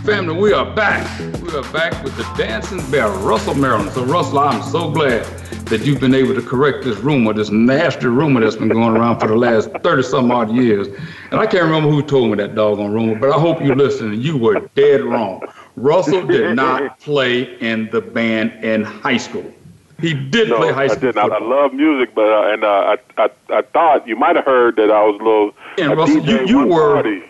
[0.03, 1.07] Family, we are back.
[1.41, 3.91] We are back with the Dancing Bear, Russell Maryland.
[3.91, 5.25] So, Russell, I'm so glad
[5.69, 9.19] that you've been able to correct this rumor, this nasty rumor that's been going around
[9.19, 10.87] for the last 30 some odd years.
[11.31, 14.13] And I can't remember who told me that doggone rumor, but I hope you listen
[14.13, 15.41] and you were dead wrong.
[15.75, 19.53] Russell did not play in the band in high school.
[20.01, 21.09] He did no, play high school.
[21.09, 21.31] I did not.
[21.31, 24.77] I love music, but uh, and uh, I, I I thought you might have heard
[24.77, 25.53] that I was a little.
[25.77, 27.23] And Russell, you, you were party.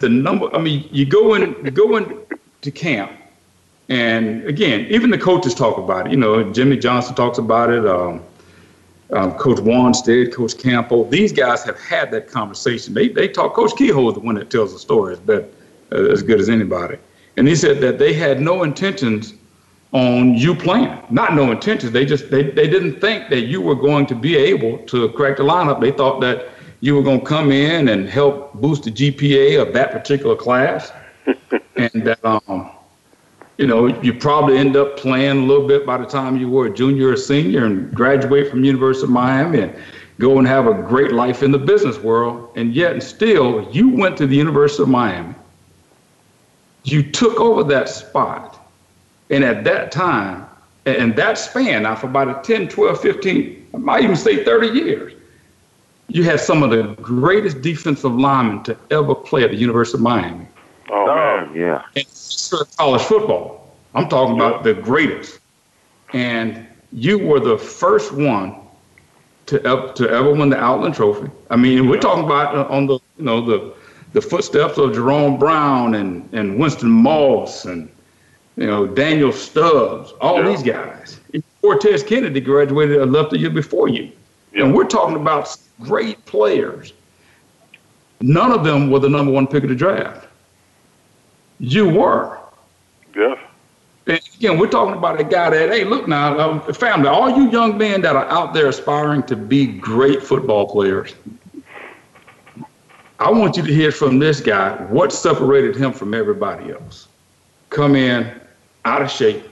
[0.00, 0.54] the number.
[0.54, 2.18] I mean, you go in, you go in
[2.62, 3.12] to camp,
[3.88, 6.10] and again, even the coaches talk about it.
[6.10, 7.86] You know, Jimmy Johnson talks about it.
[7.86, 8.22] Um,
[9.12, 11.08] um, Coach Wannstedt, Coach Campbell.
[11.08, 12.94] These guys have had that conversation.
[12.94, 13.54] They they talk.
[13.54, 15.52] Coach Kehoe is the one that tells the stories, but
[15.92, 16.96] uh, as good as anybody.
[17.36, 19.34] And he said that they had no intentions
[19.92, 20.98] on you playing.
[21.10, 21.92] Not no intentions.
[21.92, 25.36] They just they, they didn't think that you were going to be able to crack
[25.36, 25.80] the lineup.
[25.80, 26.48] They thought that
[26.80, 30.92] you were going to come in and help boost the GPA of that particular class,
[31.76, 32.70] and that um,
[33.58, 36.66] you know you probably end up playing a little bit by the time you were
[36.66, 39.76] a junior or senior and graduate from University of Miami and
[40.18, 42.50] go and have a great life in the business world.
[42.56, 45.34] And yet, and still, you went to the University of Miami.
[46.84, 48.60] You took over that spot.
[49.30, 50.46] And at that time,
[50.86, 54.78] and that span, now for about a 10, 12, 15, I might even say 30
[54.78, 55.12] years,
[56.08, 60.02] you had some of the greatest defensive linemen to ever play at the University of
[60.02, 60.46] Miami.
[60.90, 61.54] Oh, man.
[61.54, 61.82] yeah.
[61.96, 62.06] And
[62.76, 63.74] college football.
[63.94, 65.40] I'm talking about the greatest.
[66.12, 68.56] And you were the first one
[69.46, 71.30] to ever, to ever win the Outland Trophy.
[71.50, 73.74] I mean, we're talking about uh, on the you know the
[74.12, 77.90] the footsteps of Jerome Brown and and Winston Moss and
[78.56, 80.48] you know Daniel Stubbs, all yeah.
[80.48, 81.20] these guys.
[81.60, 84.10] Cortez Kennedy graduated a left the year before you,
[84.52, 84.64] yeah.
[84.64, 86.92] and we're talking about great players.
[88.20, 90.28] None of them were the number one pick of the draft.
[91.64, 92.38] You were.
[93.14, 93.38] Yes.
[94.06, 97.50] And again, we're talking about a guy that, hey, look now, um, family, all you
[97.50, 101.14] young men that are out there aspiring to be great football players,
[103.18, 107.08] I want you to hear from this guy what separated him from everybody else.
[107.70, 108.38] Come in
[108.84, 109.42] out of shape.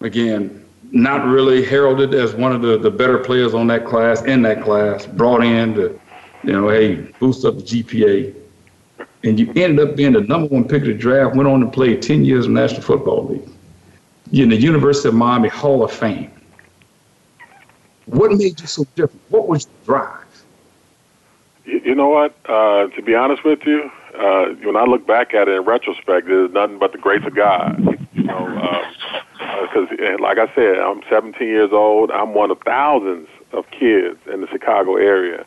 [0.00, 0.62] Again,
[0.92, 4.62] not really heralded as one of the, the better players on that class, in that
[4.62, 5.98] class, brought in to,
[6.44, 8.34] you know, hey, boost up the GPA
[9.26, 11.66] and you ended up being the number one pick of the draft, went on to
[11.66, 13.48] play 10 years in the National Football League.
[14.30, 16.30] You're in the University of Miami Hall of Fame.
[18.06, 19.20] What made you so different?
[19.30, 20.22] What was your drive?
[21.64, 22.36] You know what?
[22.46, 26.28] Uh, to be honest with you, uh, when I look back at it in retrospect,
[26.28, 27.78] there's nothing but the grace of God.
[28.14, 28.84] You know,
[29.62, 32.12] because uh, uh like I said, I'm 17 years old.
[32.12, 35.44] I'm one of thousands of kids in the Chicago area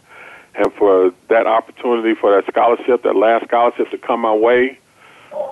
[0.56, 4.78] and for that opportunity, for that scholarship, that last scholarship to come my way,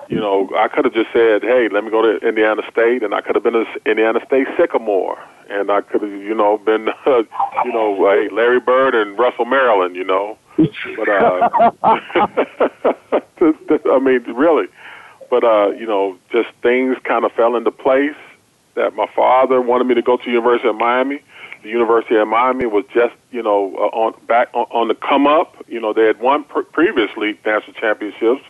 [0.08, 3.14] you know, I could have just said, "Hey, let me go to Indiana State," and
[3.14, 6.88] I could have been a Indiana State Sycamore, and I could have, you know, been,
[7.06, 7.06] uh,
[7.64, 7.92] you know,
[8.32, 10.38] Larry Bird and Russell Maryland, you know.
[10.96, 11.70] But uh,
[13.92, 14.66] I mean, really,
[15.30, 18.16] but uh, you know, just things kind of fell into place.
[18.74, 21.20] That my father wanted me to go to University of Miami
[21.62, 25.26] the University of Miami was just, you know, uh, on back on, on the come
[25.26, 25.56] up.
[25.66, 28.42] You know, they had won pr- previously national championships,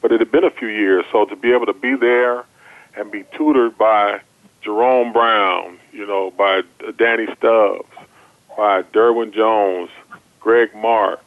[0.00, 1.04] but it had been a few years.
[1.12, 2.44] So to be able to be there
[2.96, 4.20] and be tutored by
[4.62, 6.62] Jerome Brown, you know, by
[6.98, 7.88] Danny Stubbs,
[8.56, 9.90] by Derwin Jones,
[10.40, 11.20] Greg Mark,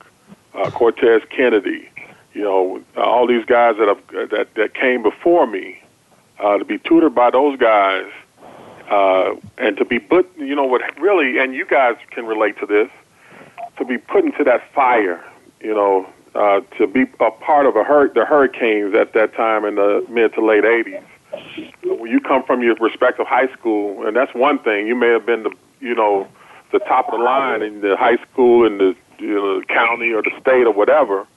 [0.56, 1.90] uh, Cortez Kennedy,
[2.34, 5.82] you know, all these guys that have that that came before me,
[6.40, 8.06] uh, to be tutored by those guys
[8.90, 12.66] uh, and to be put, you know, what really, and you guys can relate to
[12.66, 12.90] this,
[13.78, 15.24] to be put into that fire,
[15.62, 19.66] you know, uh, to be a part of a hur- the hurricanes at that time
[19.66, 21.04] in the mid to late 80s.
[21.84, 25.26] When you come from your respective high school, and that's one thing, you may have
[25.26, 26.28] been the, you know,
[26.72, 30.24] the top of the line in the high school in the you know, county or
[30.24, 31.28] the state or whatever,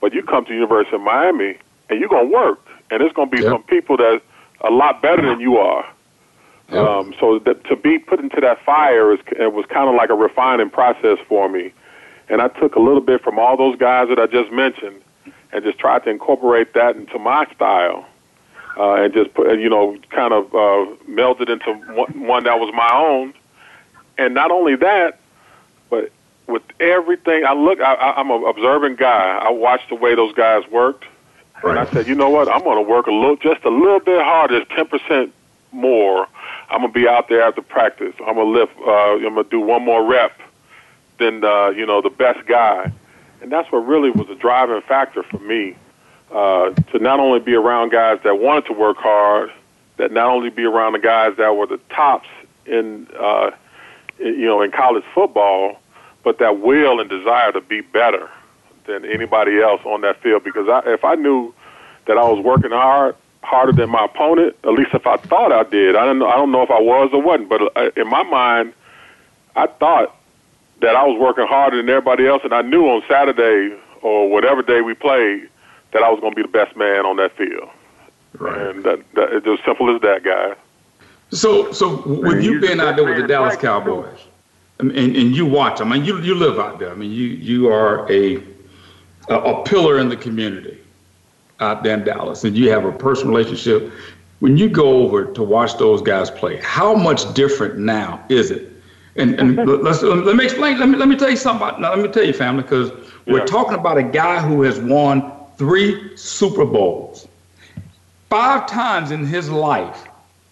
[0.00, 1.56] but you come to University of Miami
[1.88, 3.52] and you're gonna work, and there's gonna be yep.
[3.52, 4.20] some people that
[4.62, 5.86] a lot better than you are
[6.70, 6.86] Yep.
[6.86, 10.10] Um, so that, to be put into that fire is, it was kind of like
[10.10, 11.72] a refining process for me.
[12.28, 15.00] And I took a little bit from all those guys that I just mentioned
[15.52, 18.06] and just tried to incorporate that into my style.
[18.76, 22.72] Uh, and just put, you know, kind of uh, melded into one, one that was
[22.74, 23.34] my own.
[24.18, 25.18] And not only that,
[25.90, 26.12] but
[26.46, 29.40] with everything, I look, I, I'm an observant guy.
[29.42, 31.06] I watched the way those guys worked.
[31.62, 31.76] Right.
[31.76, 32.48] And I said, you know what?
[32.48, 35.32] I'm going to work a little, just a little bit harder, 10%
[35.72, 36.26] more
[36.70, 38.14] I'm gonna be out there after practice.
[38.20, 38.72] I'm gonna lift.
[38.78, 40.38] Uh, I'm gonna do one more rep
[41.18, 42.92] than uh, you know the best guy,
[43.40, 45.76] and that's what really was a driving factor for me
[46.30, 49.50] uh, to not only be around guys that wanted to work hard,
[49.96, 52.28] that not only be around the guys that were the tops
[52.66, 53.50] in uh,
[54.18, 55.80] you know in college football,
[56.22, 58.28] but that will and desire to be better
[58.84, 60.44] than anybody else on that field.
[60.44, 61.54] Because I, if I knew
[62.06, 64.56] that I was working hard, harder than my opponent.
[64.64, 65.96] At least if I thought I did.
[65.96, 66.28] I don't know.
[66.28, 68.72] I don't know if I was or wasn't, but uh, in my mind,
[69.56, 70.14] I thought
[70.80, 74.62] that I was working harder than everybody else, and I knew on Saturday or whatever
[74.62, 75.48] day we played
[75.92, 77.68] that I was going to be the best man on that field.
[78.34, 78.58] Right.
[78.58, 80.54] And that, that it's as simple as that, guy.
[81.30, 84.18] So, so with you being out there with the Dallas Cowboys,
[84.78, 85.78] and, and you watch.
[85.78, 86.90] them, I mean, you you live out there.
[86.90, 88.42] I mean, you you are a
[89.28, 90.77] a, a pillar in the community
[91.60, 93.92] out there in Dallas, and you have a personal relationship.
[94.40, 98.72] When you go over to watch those guys play, how much different now is it?
[99.16, 100.78] And, and let's, let me explain.
[100.78, 101.80] Let me let me tell you something about.
[101.80, 102.92] Now, let me tell you, family, because
[103.26, 107.26] we're talking about a guy who has won three Super Bowls.
[108.30, 110.06] Five times in his life,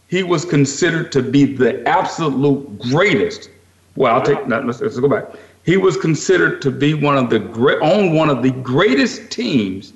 [0.08, 3.50] he was considered to be the absolute greatest.
[3.94, 4.46] Well, I'll take.
[4.48, 5.26] Let's, let's go back.
[5.64, 9.92] He was considered to be one of the great, on one of the greatest teams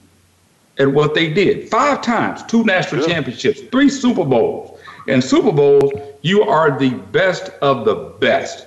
[0.81, 1.69] at what they did.
[1.69, 3.15] Five times, two national yeah.
[3.15, 4.81] championships, three Super Bowls.
[5.07, 8.67] And Super Bowls, you are the best of the best.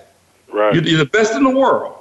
[0.52, 0.74] Right.
[0.74, 1.98] You're the best in the world.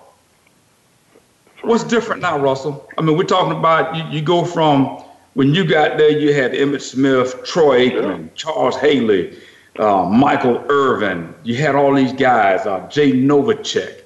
[1.62, 2.88] What's different now, Russell?
[2.98, 5.02] I mean, we're talking about you, you go from
[5.34, 8.30] when you got there, you had Emmitt Smith, Troy Aikman, yeah.
[8.34, 9.38] Charles Haley,
[9.78, 11.34] uh, Michael Irvin.
[11.44, 14.02] You had all these guys, uh, Jay Novacek, right.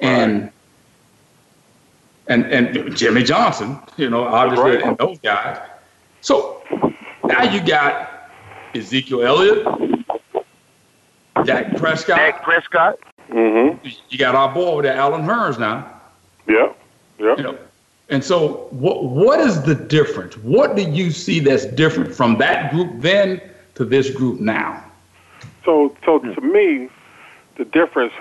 [0.00, 0.51] and
[2.26, 3.78] and and Jimmy Johnson.
[3.96, 4.82] You know, obviously, right.
[4.84, 5.58] and those guys.
[6.20, 6.62] So
[7.24, 8.30] now you got
[8.74, 9.64] Ezekiel Elliott,
[11.44, 12.16] Dak Prescott.
[12.16, 12.98] Dak Prescott.
[13.28, 13.86] Mm-hmm.
[14.08, 16.00] You got our boy over there, Allen Hurns now.
[16.46, 16.72] Yeah.
[17.18, 17.36] Yeah.
[17.36, 17.58] You know,
[18.12, 20.36] and so, what what is the difference?
[20.36, 23.40] What do you see that's different from that group then
[23.74, 24.84] to this group now?
[25.64, 26.90] So, so to me,
[27.56, 28.12] the difference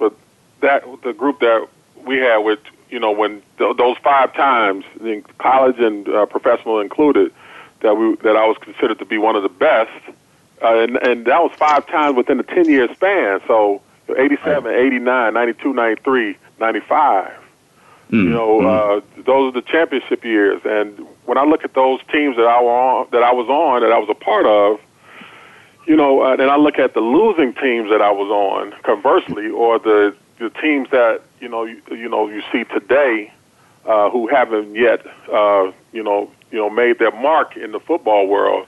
[0.00, 0.12] with
[0.60, 1.68] that the group that
[2.04, 2.58] we had with
[2.90, 7.32] you know when th- those five times, in college and uh, professional included,
[7.80, 9.90] that we that I was considered to be one of the best,
[10.62, 13.40] uh, and and that was five times within a ten year span.
[13.46, 13.82] So
[14.16, 17.32] 87, 89, 92, 93, 95.
[18.10, 18.98] Mm, you know, mm.
[18.98, 20.62] uh, those are the championship years.
[20.64, 23.82] And when I look at those teams that I was on, that I was on,
[23.82, 24.80] that I was a part of,
[25.86, 29.50] you know, uh, and I look at the losing teams that I was on, conversely,
[29.50, 33.32] or the the teams that you know you, you know you see today,
[33.86, 38.26] uh, who haven't yet, uh, you know, you know, made their mark in the football
[38.26, 38.66] world.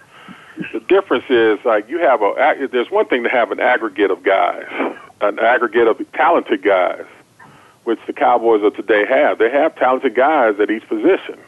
[0.73, 2.69] The difference is like you have a.
[2.71, 4.67] There's one thing to have an aggregate of guys,
[5.21, 7.05] an aggregate of talented guys
[7.85, 9.39] which the Cowboys of today have.
[9.39, 11.39] They have talented guys at each position.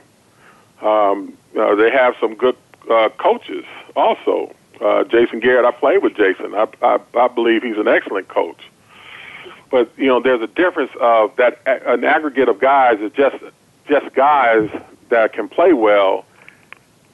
[0.81, 2.57] Um, uh, they have some good
[2.91, 3.65] uh, coaches
[3.95, 4.55] also.
[4.81, 6.55] Uh, Jason Garrett, I played with Jason.
[6.55, 8.61] I, I, I believe he's an excellent coach.
[9.73, 11.61] But you know, there's a difference of that.
[11.67, 13.37] An aggregate of guys is just
[13.89, 14.71] just guys
[15.09, 16.27] that can play well.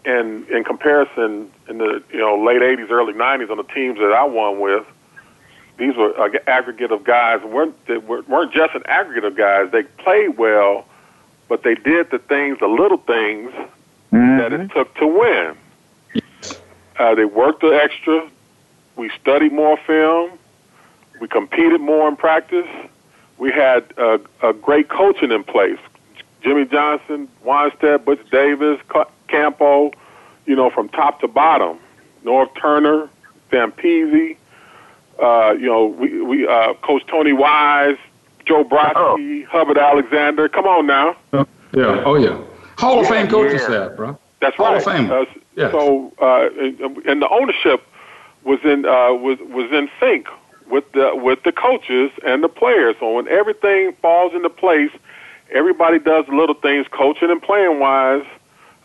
[0.04, 4.12] In in comparison, in the you know late '80s, early '90s, on the teams that
[4.12, 4.84] I won with,
[5.76, 9.70] these were an aggregate of guys weren't they weren't just an aggregate of guys.
[9.70, 10.84] They played well,
[11.48, 13.52] but they did the things, the little things
[14.12, 14.38] mm-hmm.
[14.38, 15.56] that it took to win.
[16.98, 18.28] Uh, they worked the extra.
[18.96, 20.37] We studied more film.
[21.20, 22.66] We competed more in practice.
[23.38, 25.78] We had uh, a great coaching in place.
[26.42, 28.80] Jimmy Johnson, Wannstedt, Butch Davis,
[29.28, 29.92] Campo,
[30.46, 31.78] you know, from top to bottom.
[32.24, 33.08] Norv Turner,
[33.50, 34.36] Zampese,
[35.22, 37.96] uh, you know, we, we uh, Coach Tony Wise,
[38.46, 39.46] Joe Brodsky, oh.
[39.50, 40.48] Hubbard Alexander.
[40.48, 41.16] Come on now.
[41.32, 41.44] Uh,
[41.74, 42.02] yeah.
[42.04, 42.40] Oh yeah.
[42.76, 43.64] Hall of yeah, Fame coaching yeah.
[43.64, 44.18] staff, bro.
[44.40, 44.82] That's Hall right.
[44.82, 45.38] Hall of Fame.
[45.38, 45.72] Uh, yes.
[45.72, 46.48] So, uh,
[47.10, 47.84] and the ownership
[48.44, 50.28] was in uh, was was in sync
[50.70, 52.96] with the with the coaches and the players.
[53.00, 54.90] So when everything falls into place,
[55.50, 58.24] everybody does little things, coaching and playing wise.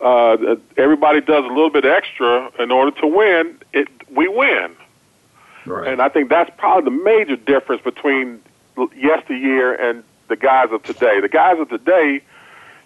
[0.00, 3.58] Uh, everybody does a little bit extra in order to win.
[3.72, 4.74] It we win.
[5.66, 5.88] Right.
[5.88, 8.42] And I think that's probably the major difference between
[8.96, 11.20] yesteryear and the guys of today.
[11.20, 12.20] The guys of today,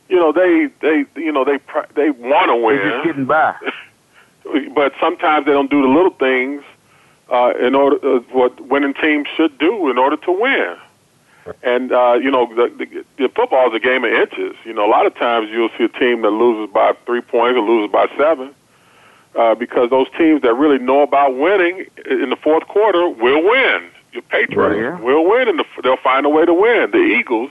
[0.08, 1.58] you know, they they you know they
[1.94, 2.76] they want to win.
[2.76, 3.56] They're just getting by.
[4.74, 6.62] but sometimes they don't do the little things
[7.30, 10.76] uh, in order uh, what winning teams should do in order to win.
[11.62, 14.54] And uh, you know, the, the, the football is a game of inches.
[14.64, 17.56] You know, a lot of times you'll see a team that loses by three points
[17.56, 18.54] or loses by seven
[19.34, 23.90] uh, because those teams that really know about winning in the fourth quarter will win.
[24.12, 25.00] Your Patriots right, yeah.
[25.00, 26.90] will win, and the, they'll find a way to win.
[26.90, 27.50] The Eagles,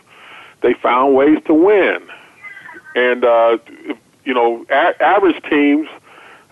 [0.62, 2.02] they found ways to win,
[2.96, 3.58] and uh,
[4.26, 5.88] you know, a- average teams.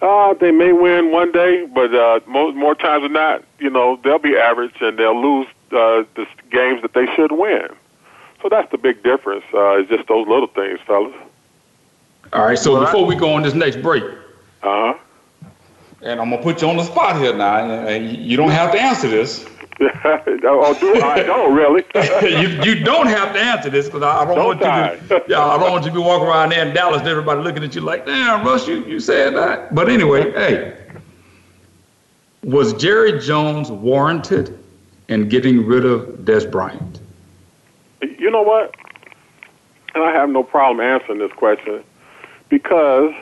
[0.06, 3.99] Uh, they may win one day, but uh, more, more times than not, you know,
[4.03, 7.68] they'll be average and they'll lose uh, the games that they should win.
[8.43, 9.43] So that's the big difference.
[9.51, 11.16] Uh, is just those little things, fellas.
[12.34, 12.60] All right.
[12.60, 14.08] So well, before I, we go on this next break, uh
[14.62, 14.93] huh
[16.06, 18.80] and I'm gonna put you on the spot here now, and you don't have to
[18.80, 19.47] answer this.
[19.82, 21.84] oh, do I don't really.
[22.23, 25.26] you you don't have to answer this because I, I, don't, don't want you to.
[25.28, 27.63] Yeah, I don't want you to be walking around there in Dallas and everybody looking
[27.63, 29.76] at you like, damn, Russ, you you said that.
[29.76, 30.78] But anyway, hey,
[32.43, 34.57] was Jerry Jones warranted
[35.09, 37.01] in getting rid of Dez Bryant?
[38.01, 38.76] You know what?
[39.93, 41.84] And I have no problem answering this question
[42.47, 43.13] because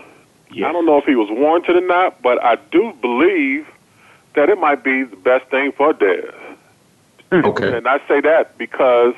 [0.52, 0.68] yes.
[0.68, 3.68] I don't know if he was warranted or not, but I do believe
[4.36, 6.34] that it might be the best thing for Dez.
[7.42, 7.78] Okay.
[7.78, 9.16] And I say that because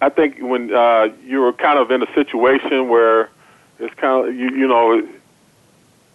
[0.00, 3.30] I think when uh, you're kind of in a situation where
[3.78, 5.06] it's kind of you, you know.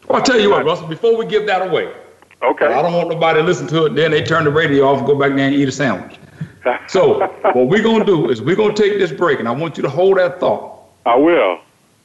[0.07, 0.87] Well, I'll tell you what, Russell.
[0.87, 1.93] Before we give that away,
[2.41, 2.65] okay.
[2.65, 3.89] I don't want nobody to listen to it.
[3.89, 6.17] And then they turn the radio off and go back there and eat a sandwich.
[6.87, 9.83] so what we're gonna do is we're gonna take this break, and I want you
[9.83, 10.83] to hold that thought.
[11.05, 11.59] I will.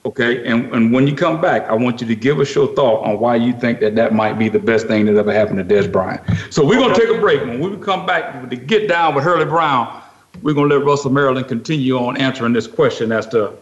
[0.04, 3.04] Okay, and, and when you come back, I want you to give us your thought
[3.04, 5.74] on why you think that that might be the best thing that ever happened to
[5.74, 6.20] Dez Bryant.
[6.50, 7.40] So we're going to take a break.
[7.42, 10.02] When we come back to get down with Hurlie Brown,
[10.42, 13.52] we're going to let Russell Maryland continue on answering this question as to,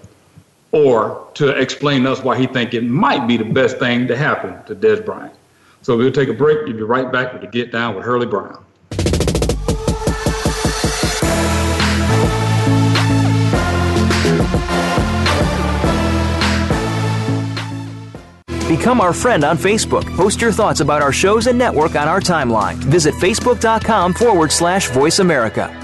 [0.72, 4.16] or to explain to us why he think it might be the best thing to
[4.16, 5.34] happen to Dez Bryant.
[5.82, 6.64] So we'll take a break.
[6.64, 8.64] We'll be right back with the Get Down with Hurlie Brown.
[18.70, 20.06] Become our friend on Facebook.
[20.14, 22.76] Post your thoughts about our shows and network on our timeline.
[22.76, 25.74] Visit facebook.com forward slash voice America.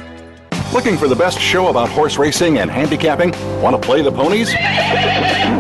[0.73, 3.33] Looking for the best show about horse racing and handicapping?
[3.61, 4.55] Want to play the ponies?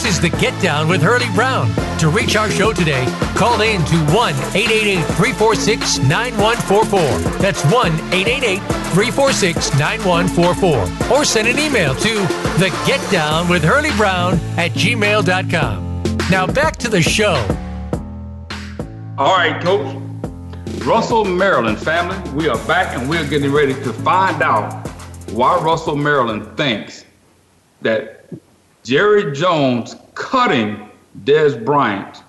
[0.00, 1.74] This is the Get Down with Hurlie Brown.
[1.98, 7.40] To reach our show today, call in to 1 888 346 9144.
[7.40, 8.58] That's 1 888
[8.94, 11.16] 346 9144.
[11.16, 12.14] Or send an email to
[12.60, 16.02] the Get Down with Hurlie Brown at gmail.com.
[16.30, 17.34] Now back to the show.
[19.18, 20.00] All right, Coach.
[20.84, 24.72] Russell, Maryland family, we are back and we're getting ready to find out
[25.30, 27.04] why Russell, Maryland thinks
[27.82, 28.17] that
[28.88, 30.88] Jerry Jones cutting
[31.24, 32.22] Dez Bryant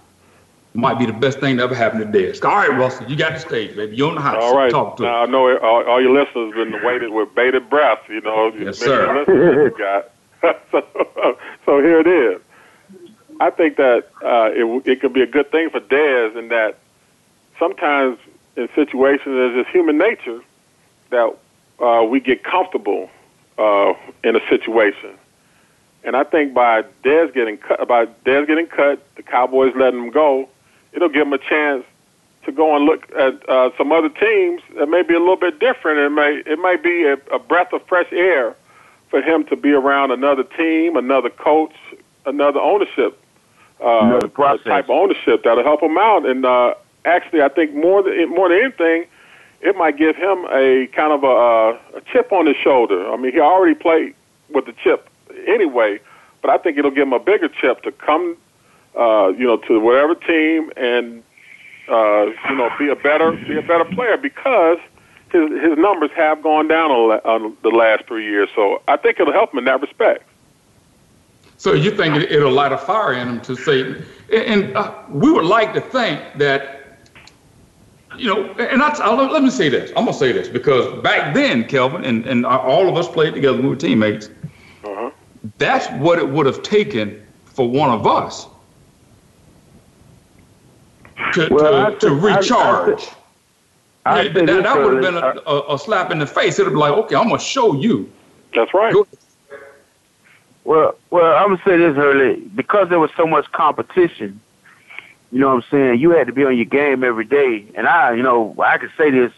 [0.73, 2.43] might be the best thing that ever happened to Dez.
[2.43, 3.95] All right, Russell, you got the stage, baby.
[3.95, 4.69] You on the hot All right.
[4.69, 7.99] Talk to now, I know all, all, your listeners have been waiting with bated breath,
[8.09, 8.51] you know.
[8.53, 9.23] Yes, sir.
[9.29, 10.09] You got.
[10.71, 12.41] so, so here it is.
[13.39, 16.77] I think that uh, it, it could be a good thing for Dez in that
[17.57, 18.19] sometimes
[18.57, 20.41] in situations, there's just human nature
[21.09, 21.37] that
[21.79, 23.09] uh, we get comfortable
[23.57, 23.93] uh,
[24.25, 25.17] in a situation.
[26.03, 30.11] And I think by Dez getting cut, by Dez getting cut, the Cowboys letting him
[30.11, 30.49] go,
[30.93, 31.83] it'll give him a chance
[32.45, 35.59] to go and look at uh, some other teams that may be a little bit
[35.59, 35.99] different.
[35.99, 38.55] It may it might be a, a breath of fresh air
[39.09, 41.73] for him to be around another team, another coach,
[42.25, 43.21] another ownership,
[43.81, 46.25] uh, type of ownership that'll help him out.
[46.25, 49.05] And uh, actually, I think more than more than anything,
[49.59, 53.11] it might give him a kind of a, a chip on his shoulder.
[53.11, 54.15] I mean, he already played
[54.49, 55.08] with the chip
[55.47, 55.99] anyway.
[56.41, 58.37] But I think it'll give him a bigger chip to come,
[58.97, 61.23] uh, you know, to whatever team and
[61.89, 64.77] uh, you know be a better be a better player because
[65.31, 68.49] his his numbers have gone down on, on the last three years.
[68.55, 70.23] So I think it'll help him in that respect.
[71.57, 74.01] So you think it'll light a fire in him to say,
[74.33, 76.79] and uh, we would like to think that
[78.17, 79.91] you know, and I, I, let me say this.
[79.95, 83.61] I'm gonna say this because back then, Kelvin, and, and all of us played together.
[83.61, 84.29] We were teammates.
[85.57, 88.47] That's what it would have taken for one of us
[91.33, 92.99] to, Well, to, to think- I- I recharge.
[93.01, 93.15] think-
[94.05, 96.57] I that, that, that would have been a, uh, a, a, slap in the face.
[96.57, 98.09] It'd be like, okay, I'm gonna show you.
[98.55, 98.93] That's right.
[98.93, 99.05] Go.
[100.63, 104.39] Well, well, I'm gonna say this early because there was so much competition.
[105.31, 105.99] You know what I'm saying?
[105.99, 108.91] You had to be on your game every day, and I, you know, I could
[108.97, 109.31] say this.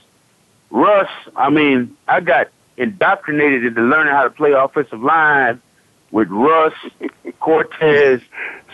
[0.69, 2.47] Russ, I mean, I got
[2.77, 5.61] indoctrinated into learning how to play offensive line
[6.11, 6.73] with Russ,
[7.39, 8.21] Cortez,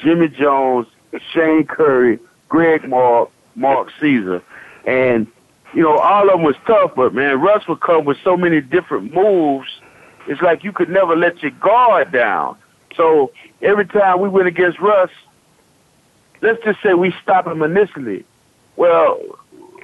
[0.02, 0.88] Jimmy Jones,
[1.32, 2.20] Shane Curry,
[2.50, 4.44] Greg Mark, Mark Caesar.
[4.86, 5.28] And,
[5.74, 8.62] you know, all of them was tough, but man, Russ would come with so many
[8.62, 9.70] different moves.
[10.28, 12.58] It's like you could never let your guard down.
[12.96, 13.32] So
[13.62, 15.12] every time we went against Russ,
[16.42, 18.26] let's just say we stop him initially.
[18.76, 19.20] Well,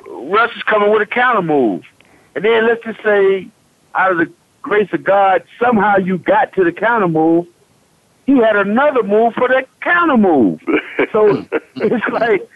[0.10, 1.84] Russ is coming with a counter move.
[2.36, 3.48] And then let's just say
[3.94, 4.32] out of the
[4.64, 7.46] grace of God, somehow you got to the counter move.
[8.26, 10.62] He had another move for that counter move.
[11.12, 11.46] So
[11.76, 12.50] it's like,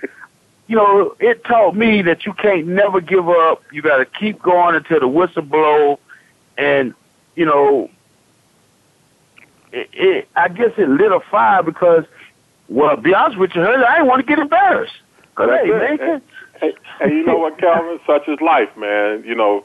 [0.68, 3.62] you know, it taught me that you can't never give up.
[3.72, 6.00] You got to keep going until the whistle blow,
[6.58, 6.94] and
[7.36, 7.90] you know,
[9.72, 12.06] it, it, I guess it lit a fire because,
[12.70, 14.96] well, be honest with you, I didn't want to get embarrassed.
[15.36, 16.22] Cause hey, man,
[16.60, 18.00] hey, hey, you know what, Calvin?
[18.08, 19.24] Such is life, man.
[19.24, 19.64] You know,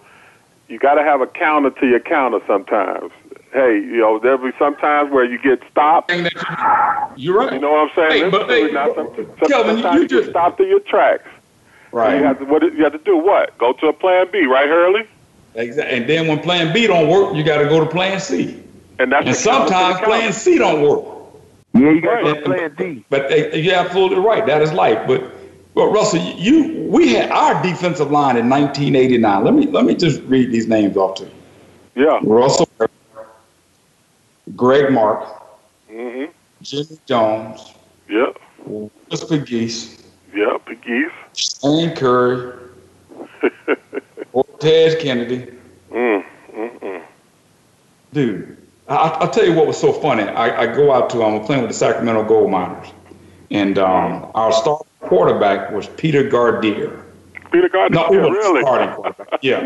[0.72, 3.12] you got to have a counter to your counter sometimes.
[3.52, 6.10] Hey, you know, there'll be sometimes where you get stopped.
[6.10, 7.52] You're right.
[7.52, 8.24] You know what I'm saying?
[8.24, 10.80] Hey, but, hey, not some, some, Kelvin, sometimes you, you just get stopped in your
[10.80, 11.28] tracks.
[11.92, 12.16] Right.
[12.16, 13.58] You have to what you have to do what?
[13.58, 15.06] Go to a plan B, right, Hurlie?
[15.54, 15.94] Exactly.
[15.94, 18.64] And then when plan B don't work, you got to go to plan C.
[18.98, 21.04] And that's and sometimes plan C don't work.
[21.74, 23.04] Yeah, you got to go to plan D.
[23.10, 24.46] But uh, you're absolutely right.
[24.46, 25.06] That is life.
[25.06, 25.30] But
[25.74, 29.44] but Russell, you we had our defensive line in 1989.
[29.44, 31.30] Let me let me just read these names off to you.
[31.94, 32.20] Yeah.
[32.22, 32.68] Russell,
[34.56, 35.44] Greg Mark,
[35.90, 36.30] mm-hmm.
[36.62, 37.72] Jimmy Jones.
[38.08, 38.38] Yep.
[38.66, 40.02] Willis Peguese.
[40.34, 41.12] Yep, Peguese.
[41.34, 42.58] Shane Curry.
[44.32, 45.52] Cortez Kennedy.
[45.90, 47.02] Mm, mm-mm.
[48.12, 48.56] Dude,
[48.88, 50.22] I, will tell you what was so funny.
[50.22, 52.88] I, I go out to, I'm um, playing with the Sacramento Gold Miners,
[53.50, 57.02] and um, our star quarterback was Peter Gardere.
[57.52, 58.62] Peter Gardere, no, was really?
[58.62, 59.38] starting quarterback.
[59.42, 59.60] Yeah,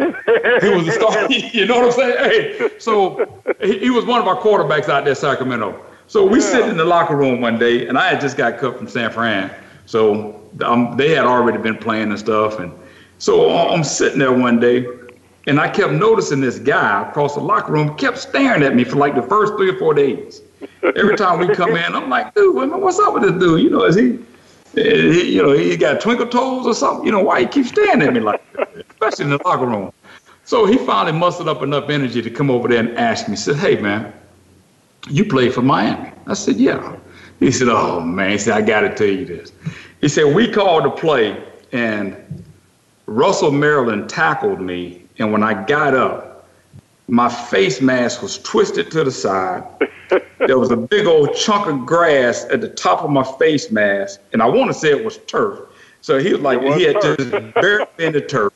[0.61, 1.51] he was the starting.
[1.53, 2.59] You know what I'm saying?
[2.59, 5.85] Hey, so he, he was one of our quarterbacks out there, Sacramento.
[6.09, 6.51] So we yeah.
[6.51, 9.11] sitting in the locker room one day, and I had just got cut from San
[9.11, 9.55] Fran.
[9.87, 12.73] So um, they had already been playing and stuff, and
[13.19, 14.87] so I'm sitting there one day,
[15.47, 18.97] and I kept noticing this guy across the locker room kept staring at me for
[18.97, 20.43] like the first three or four days.
[20.83, 23.63] Every time we come in, I'm like, dude, what's up with this dude?
[23.63, 24.19] You know, is he
[24.77, 27.05] he, you know, he got twinkle toes or something.
[27.05, 29.93] You know, why he keeps staring at me like that, especially in the locker room.
[30.45, 33.37] So he finally mustered up enough energy to come over there and ask me, he
[33.37, 34.13] said, hey, man,
[35.09, 36.13] you played for Miami?
[36.27, 36.97] I said, yeah.
[37.41, 38.31] He said, oh, man.
[38.31, 39.53] He said, I got to tell you this.
[40.01, 42.45] He said, we called the play, and
[43.07, 46.26] Russell Maryland tackled me, and when I got up,
[47.09, 49.63] my face mask was twisted to the side
[50.47, 54.21] there was a big old chunk of grass at the top of my face mask,
[54.33, 55.61] and I want to say it was turf.
[56.01, 57.19] So he was like, was he had turf.
[57.19, 58.53] just buried in the turf.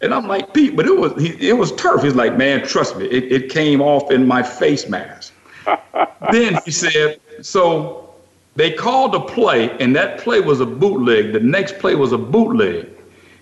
[0.00, 2.02] And I'm like, Pete, but it was he, it was turf.
[2.02, 5.32] He's like, man, trust me, it, it came off in my face mask.
[6.32, 8.14] then he said, so
[8.56, 11.32] they called a play, and that play was a bootleg.
[11.32, 12.88] The next play was a bootleg.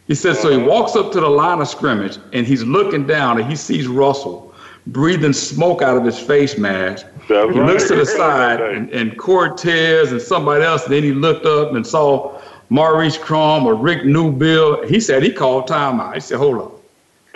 [0.07, 0.67] He said, so he uh-huh.
[0.67, 4.46] walks up to the line of scrimmage, and he's looking down, and he sees Russell
[4.87, 7.07] breathing smoke out of his face mask.
[7.29, 7.67] That's he right.
[7.67, 10.85] looks to the side and, and Cortez and somebody else.
[10.85, 14.89] And then he looked up and saw Maurice Crum or Rick Newbill.
[14.89, 16.15] He said he called timeout.
[16.15, 16.73] He said, hold up.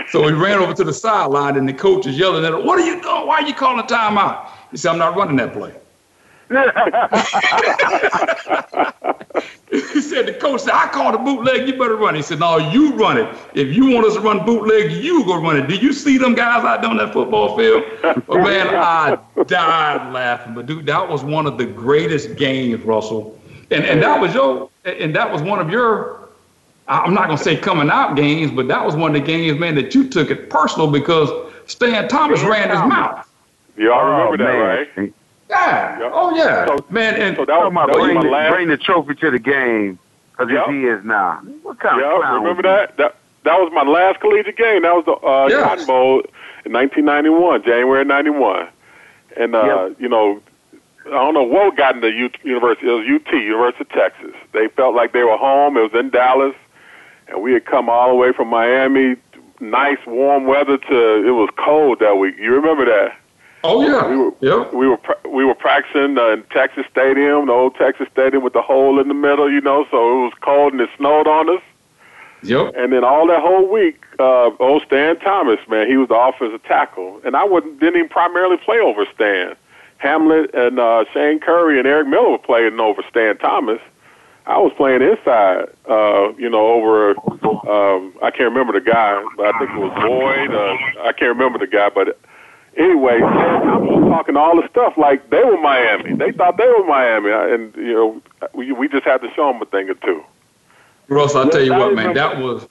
[0.09, 2.79] So he ran over to the sideline and the coach is yelling at him, What
[2.79, 3.27] are you doing?
[3.27, 4.49] Why are you calling timeout?
[4.71, 5.75] He said, I'm not running that play.
[9.71, 12.17] He said, the coach said, I called a bootleg, you better run.
[12.17, 13.33] He said, no, you run it.
[13.55, 15.69] If you want us to run bootleg, you go run it.
[15.69, 17.85] Did you see them guys out there on that football field?
[18.29, 20.55] oh, man, I died laughing.
[20.55, 23.39] But dude, that was one of the greatest games, Russell.
[23.71, 26.29] And and that was your and that was one of your
[26.89, 29.77] I'm not gonna say coming out games, but that was one of the games, man,
[29.77, 31.31] that you took it personal because
[31.67, 32.83] Stan Thomas Stan ran Thomas.
[32.83, 33.29] his mouth.
[33.77, 35.15] Y'all remember oh, that, right?
[35.51, 35.99] Yeah.
[35.99, 36.13] Yep.
[36.15, 36.67] Oh yeah.
[36.67, 38.53] So, man, and so that was, that bring, was my last...
[38.53, 39.99] bring the trophy to the game
[40.31, 40.69] because yep.
[40.69, 41.41] he is now.
[41.63, 42.13] What kind yep.
[42.13, 42.97] of clown remember that?
[42.97, 44.83] That that was my last collegiate game.
[44.83, 45.65] That was the uh, yes.
[45.65, 46.21] Cotton Bowl
[46.65, 48.69] in 1991, January 91,
[49.37, 50.01] and uh, yep.
[50.01, 50.41] you know.
[51.07, 52.87] I don't know what got into U- University.
[52.87, 54.35] It was UT, University of Texas.
[54.53, 55.79] They felt like they were home.
[55.79, 56.55] It was in Dallas,
[57.27, 59.17] and we had come all the way from Miami.
[59.61, 62.37] Nice warm weather to it was cold that week.
[62.39, 63.17] You remember that?
[63.63, 64.71] Oh yeah, we were yeah.
[64.71, 64.99] we were
[65.29, 69.09] we were practicing uh, in Texas Stadium, the old Texas Stadium with the hole in
[69.09, 69.85] the middle, you know.
[69.91, 71.63] So it was cold and it snowed on us.
[72.43, 72.73] Yep.
[72.77, 76.63] And then all that whole week, uh, old Stan Thomas, man, he was the offensive
[76.63, 79.55] tackle, and I wouldn't didn't even primarily play over Stan.
[79.99, 83.81] Hamlet and uh, Shane Curry and Eric Miller were playing over Stan Thomas.
[84.47, 87.11] I was playing inside, uh, you know, over
[87.69, 90.51] um, I can't remember the guy, but I think it was Boyd.
[90.51, 92.19] Uh, I can't remember the guy, but
[92.77, 96.15] anyway, Thomas was talking all the stuff like they were Miami.
[96.15, 98.23] They thought they were Miami, and you know,
[98.55, 100.23] we we just had to show them a thing or two.
[101.09, 102.69] Russ, I'll tell you what, man, that was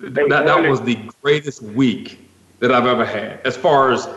[0.00, 2.18] that, that was the greatest week
[2.60, 3.40] that I've ever had.
[3.44, 4.08] As far as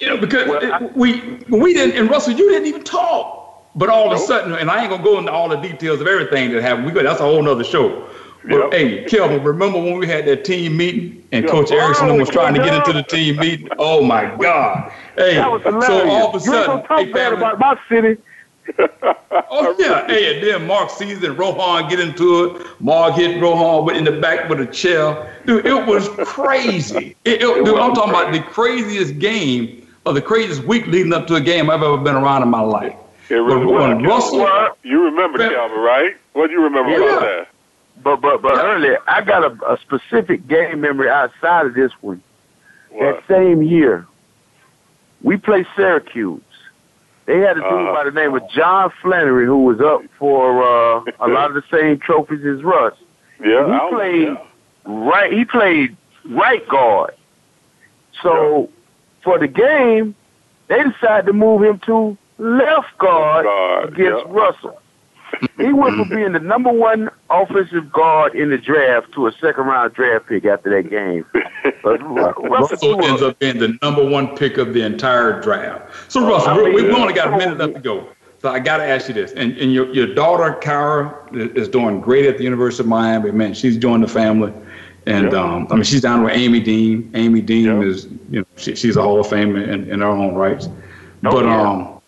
[0.00, 0.48] you know, because
[0.94, 3.40] we we didn't, and Russell, you didn't even talk.
[3.74, 6.06] But all of a sudden, and I ain't gonna go into all the details of
[6.06, 6.86] everything that happened.
[6.86, 8.06] We go, that's a whole nother show.
[8.44, 12.32] But hey, Kelvin, remember when we had that team meeting and Coach Erickson was oh,
[12.32, 13.68] trying to get into the team meeting?
[13.78, 14.92] Oh my God!
[15.16, 18.20] Hey, so all of a sudden, you ain't bad about my city.
[18.78, 22.66] oh yeah, hey, and then Mark Caesar and Rohan get into it.
[22.80, 25.36] Mark hit Rohan in the back with a chair.
[25.46, 27.16] Dude, it was crazy.
[27.24, 31.26] It, it, dude, I'm talking about the craziest game or the craziest week leading up
[31.28, 32.94] to a game I've ever been around in my life.
[33.30, 36.16] It was, when Russell, you remember Calvin, right?
[36.34, 37.06] What do you remember Yeah.
[37.06, 37.48] about that?
[38.02, 42.22] But but but earlier, I got a, a specific game memory outside of this one.
[42.98, 44.06] That same year,
[45.22, 46.42] we played Syracuse.
[47.26, 47.94] They had a dude Uh-huh.
[47.94, 51.62] by the name of John Flannery who was up for uh, a lot of the
[51.70, 52.94] same trophies as Russ.
[53.40, 54.36] Yeah, he I was- played
[54.84, 55.32] right.
[55.32, 55.96] He played
[56.26, 57.14] right guard.
[58.22, 58.68] So
[59.22, 60.14] for the game,
[60.68, 63.46] they decided to move him to left guard,
[63.88, 64.78] against Russell.
[65.56, 69.64] He went from being the number one offensive guard in the draft to a second
[69.64, 71.24] round draft pick after that game.
[71.82, 76.10] But Russell ends up being the number one pick of the entire draft.
[76.10, 78.08] So Russell, I we, we mean, only got a minute left to go.
[78.40, 82.00] So I got to ask you this, and, and your, your daughter Kyra is doing
[82.00, 83.30] great at the University of Miami.
[83.30, 84.52] Man, she's joined the family,
[85.06, 87.08] and um, I mean she's down with Amy Deem.
[87.14, 90.34] Amy Deem is you know she, she's a Hall of Fame in, in her own
[90.34, 90.68] rights.
[91.22, 91.70] but yeah.
[91.70, 92.00] um,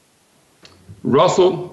[1.04, 1.63] Russell,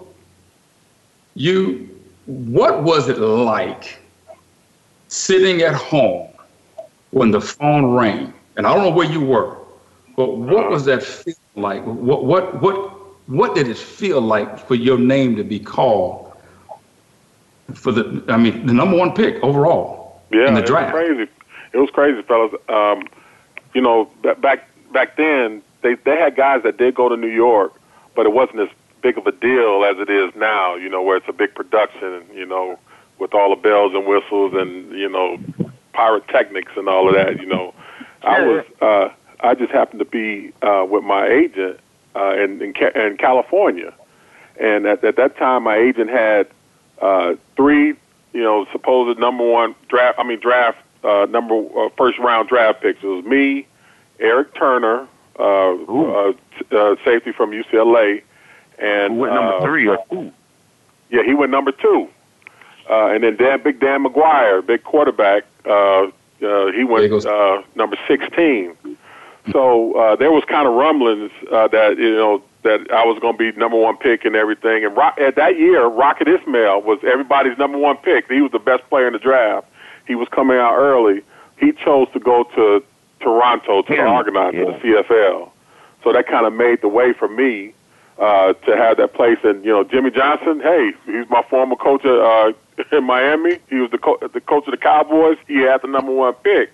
[1.36, 1.88] you
[2.26, 4.00] what was it like
[5.08, 6.28] sitting at home
[7.12, 8.34] when the phone rang?
[8.58, 9.58] And I don't know where you were,
[10.16, 11.84] but what was that feel like?
[11.86, 12.76] What what what
[13.28, 16.32] what did it feel like for your name to be called
[17.74, 20.96] for the I mean the number one pick overall Yeah, in the draft?
[21.04, 21.32] it was crazy.
[21.74, 22.54] It was crazy, fellas.
[22.70, 23.08] Um,
[23.74, 24.10] you know,
[24.42, 27.74] back back then they they had guys that did go to New York,
[28.16, 28.70] but it wasn't as
[29.02, 30.76] big of a deal as it is now.
[30.76, 32.24] You know, where it's a big production.
[32.34, 32.78] You know,
[33.20, 35.38] with all the bells and whistles and you know
[35.94, 37.40] pyrotechnics and all of that.
[37.40, 37.74] You know,
[38.24, 41.80] I was uh, I just happened to be uh, with my agent
[42.16, 43.94] uh, in in, Ca- in California,
[44.60, 46.48] and at, at that time my agent had
[47.02, 47.94] uh, three
[48.34, 52.82] you know supposed number one draft I mean draft uh, number uh, first round draft
[52.82, 53.04] picks.
[53.04, 53.68] It was me,
[54.20, 55.08] Eric Turner,
[55.40, 58.22] uh, uh, t- uh, safety from UCLA,
[58.82, 60.32] and went number uh, three or two.
[61.10, 62.08] yeah, he went number two.
[62.90, 66.08] Uh, and then Dan, Big Dan McGwire, big quarterback, uh,
[66.44, 68.76] uh, he went uh, number 16.
[69.52, 73.38] So uh, there was kind of rumblings uh, that you know that I was going
[73.38, 74.84] to be number one pick and everything.
[74.86, 78.30] And Rock, at that year, Rocket Ismail was everybody's number one pick.
[78.30, 79.68] He was the best player in the draft.
[80.08, 81.22] He was coming out early.
[81.60, 82.84] He chose to go to
[83.20, 84.08] Toronto to the Yeah.
[84.08, 84.66] Argonauts, Yeah.
[84.66, 85.52] to the CFL.
[86.04, 87.74] So that kind of made the way for me
[88.18, 89.38] uh, to have that place.
[89.44, 92.52] And you know, Jimmy Johnson, hey, he's my former coach uh,
[92.98, 93.60] in Miami.
[93.70, 95.38] He was the co- the coach of the Cowboys.
[95.48, 96.72] He had the number one pick.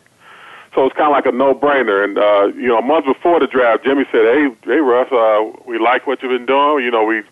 [0.75, 2.03] So it's kind of like a no-brainer.
[2.03, 5.43] And uh, you know, a month before the draft, Jimmy said, "Hey, hey, Russ, uh,
[5.65, 6.83] we like what you've been doing.
[6.85, 7.23] You know, we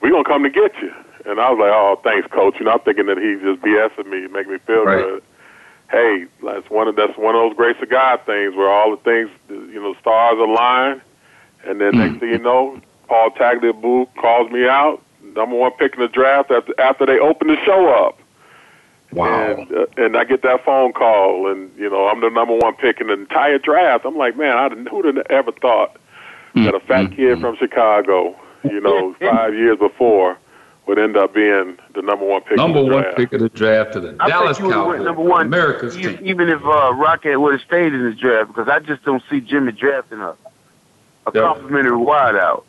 [0.00, 0.92] we gonna come to get you."
[1.24, 4.10] And I was like, "Oh, thanks, coach." You know, I'm thinking that he's just BSing
[4.10, 4.98] me, make me feel Right.
[4.98, 5.22] good.
[5.90, 8.96] Hey, that's one of that's one of those grace of God things where all the
[8.98, 11.00] things, you know, stars align,
[11.64, 15.02] and then next thing you know, Paul Tagliabue calls me out,
[15.36, 18.18] number one pick in the draft after after they open the show up.
[19.12, 19.28] Wow.
[19.56, 22.74] And, uh, and I get that phone call, and you know I'm the number one
[22.76, 24.04] pick in the entire draft.
[24.06, 25.96] I'm like, man, I didn't, who'd have ever thought
[26.54, 30.38] that a fat kid from Chicago, you know, five years before,
[30.86, 32.56] would end up being the number one pick.
[32.56, 34.84] Number in the one pick of the draft to the I Dallas think you would
[34.98, 36.18] Cowboys, number one, America's e- team.
[36.22, 39.40] even if uh, Rocket would have stayed in the draft, because I just don't see
[39.40, 40.36] Jimmy drafting a
[41.26, 41.42] a Yeah.
[41.42, 42.64] complimentary wideout.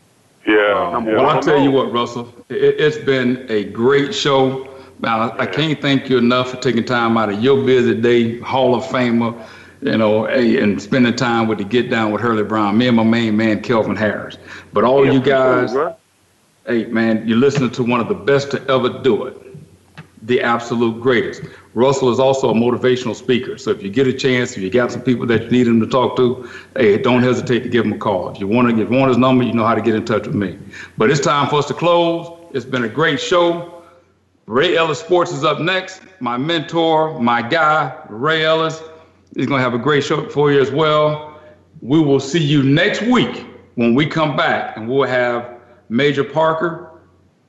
[0.46, 0.90] Yeah.
[0.92, 1.26] Number Well.
[1.30, 4.70] I'll tell you what, Russell, it, it's been a great show.
[5.00, 8.76] Now, I can't thank you enough for taking time out of your busy day, Hall
[8.76, 9.38] of Famer,
[9.82, 13.04] you know, and spending time with the Get Down with Hurlie Brown, me and my
[13.04, 14.38] main man, Kelvin Harris.
[14.72, 15.74] But all you guys,
[16.66, 19.43] hey, man, you're listening to one of the best to ever do it.
[20.24, 21.42] The absolute greatest.
[21.74, 23.58] Russell is also a motivational speaker.
[23.58, 25.80] So if you get a chance, if you got some people that you need him
[25.82, 28.30] to talk to, hey, don't hesitate to give him a call.
[28.30, 30.06] If you want to, if you want his number, you know how to get in
[30.06, 30.58] touch with me.
[30.98, 32.40] But it's time for us to close.
[32.54, 33.84] It's been a great show.
[34.46, 36.02] Ray Ellis Sports is up next.
[36.20, 38.82] My mentor, my guy, Ray Ellis,
[39.36, 41.40] is going to have a great show for you as well.
[41.82, 43.46] We will see you next week
[43.76, 45.60] when we come back, and we'll have
[45.90, 46.93] Major Parker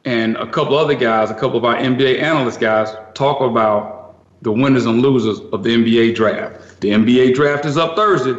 [0.04, 4.52] and a couple other guys, a couple of our NBA analyst guys, talk about the
[4.52, 6.80] winners and losers of the NBA draft.
[6.80, 8.34] The NBA draft is up Thursday.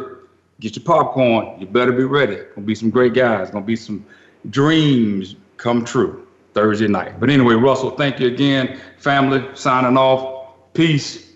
[0.60, 1.60] Get your popcorn.
[1.60, 2.36] You better be ready.
[2.54, 3.50] Gonna be some great guys.
[3.50, 4.06] Gonna be some
[4.50, 7.18] dreams come true Thursday night.
[7.20, 8.80] But anyway, Russell, thank you again.
[8.98, 10.54] Family, signing off.
[10.72, 11.32] Peace.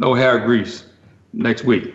[0.00, 0.84] No hair grease.
[1.32, 1.94] Next week.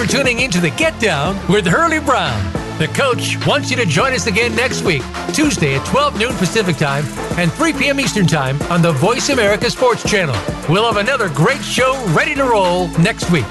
[0.00, 2.52] For tuning in to the Get Down with Hurlie Brown.
[2.78, 5.02] The coach wants you to join us again next week,
[5.34, 7.04] Tuesday at 12 noon Pacific Time
[7.38, 8.00] and 3 p.m.
[8.00, 10.34] Eastern Time on the Voice America Sports Channel.
[10.70, 13.44] We'll have another great show ready to roll next week.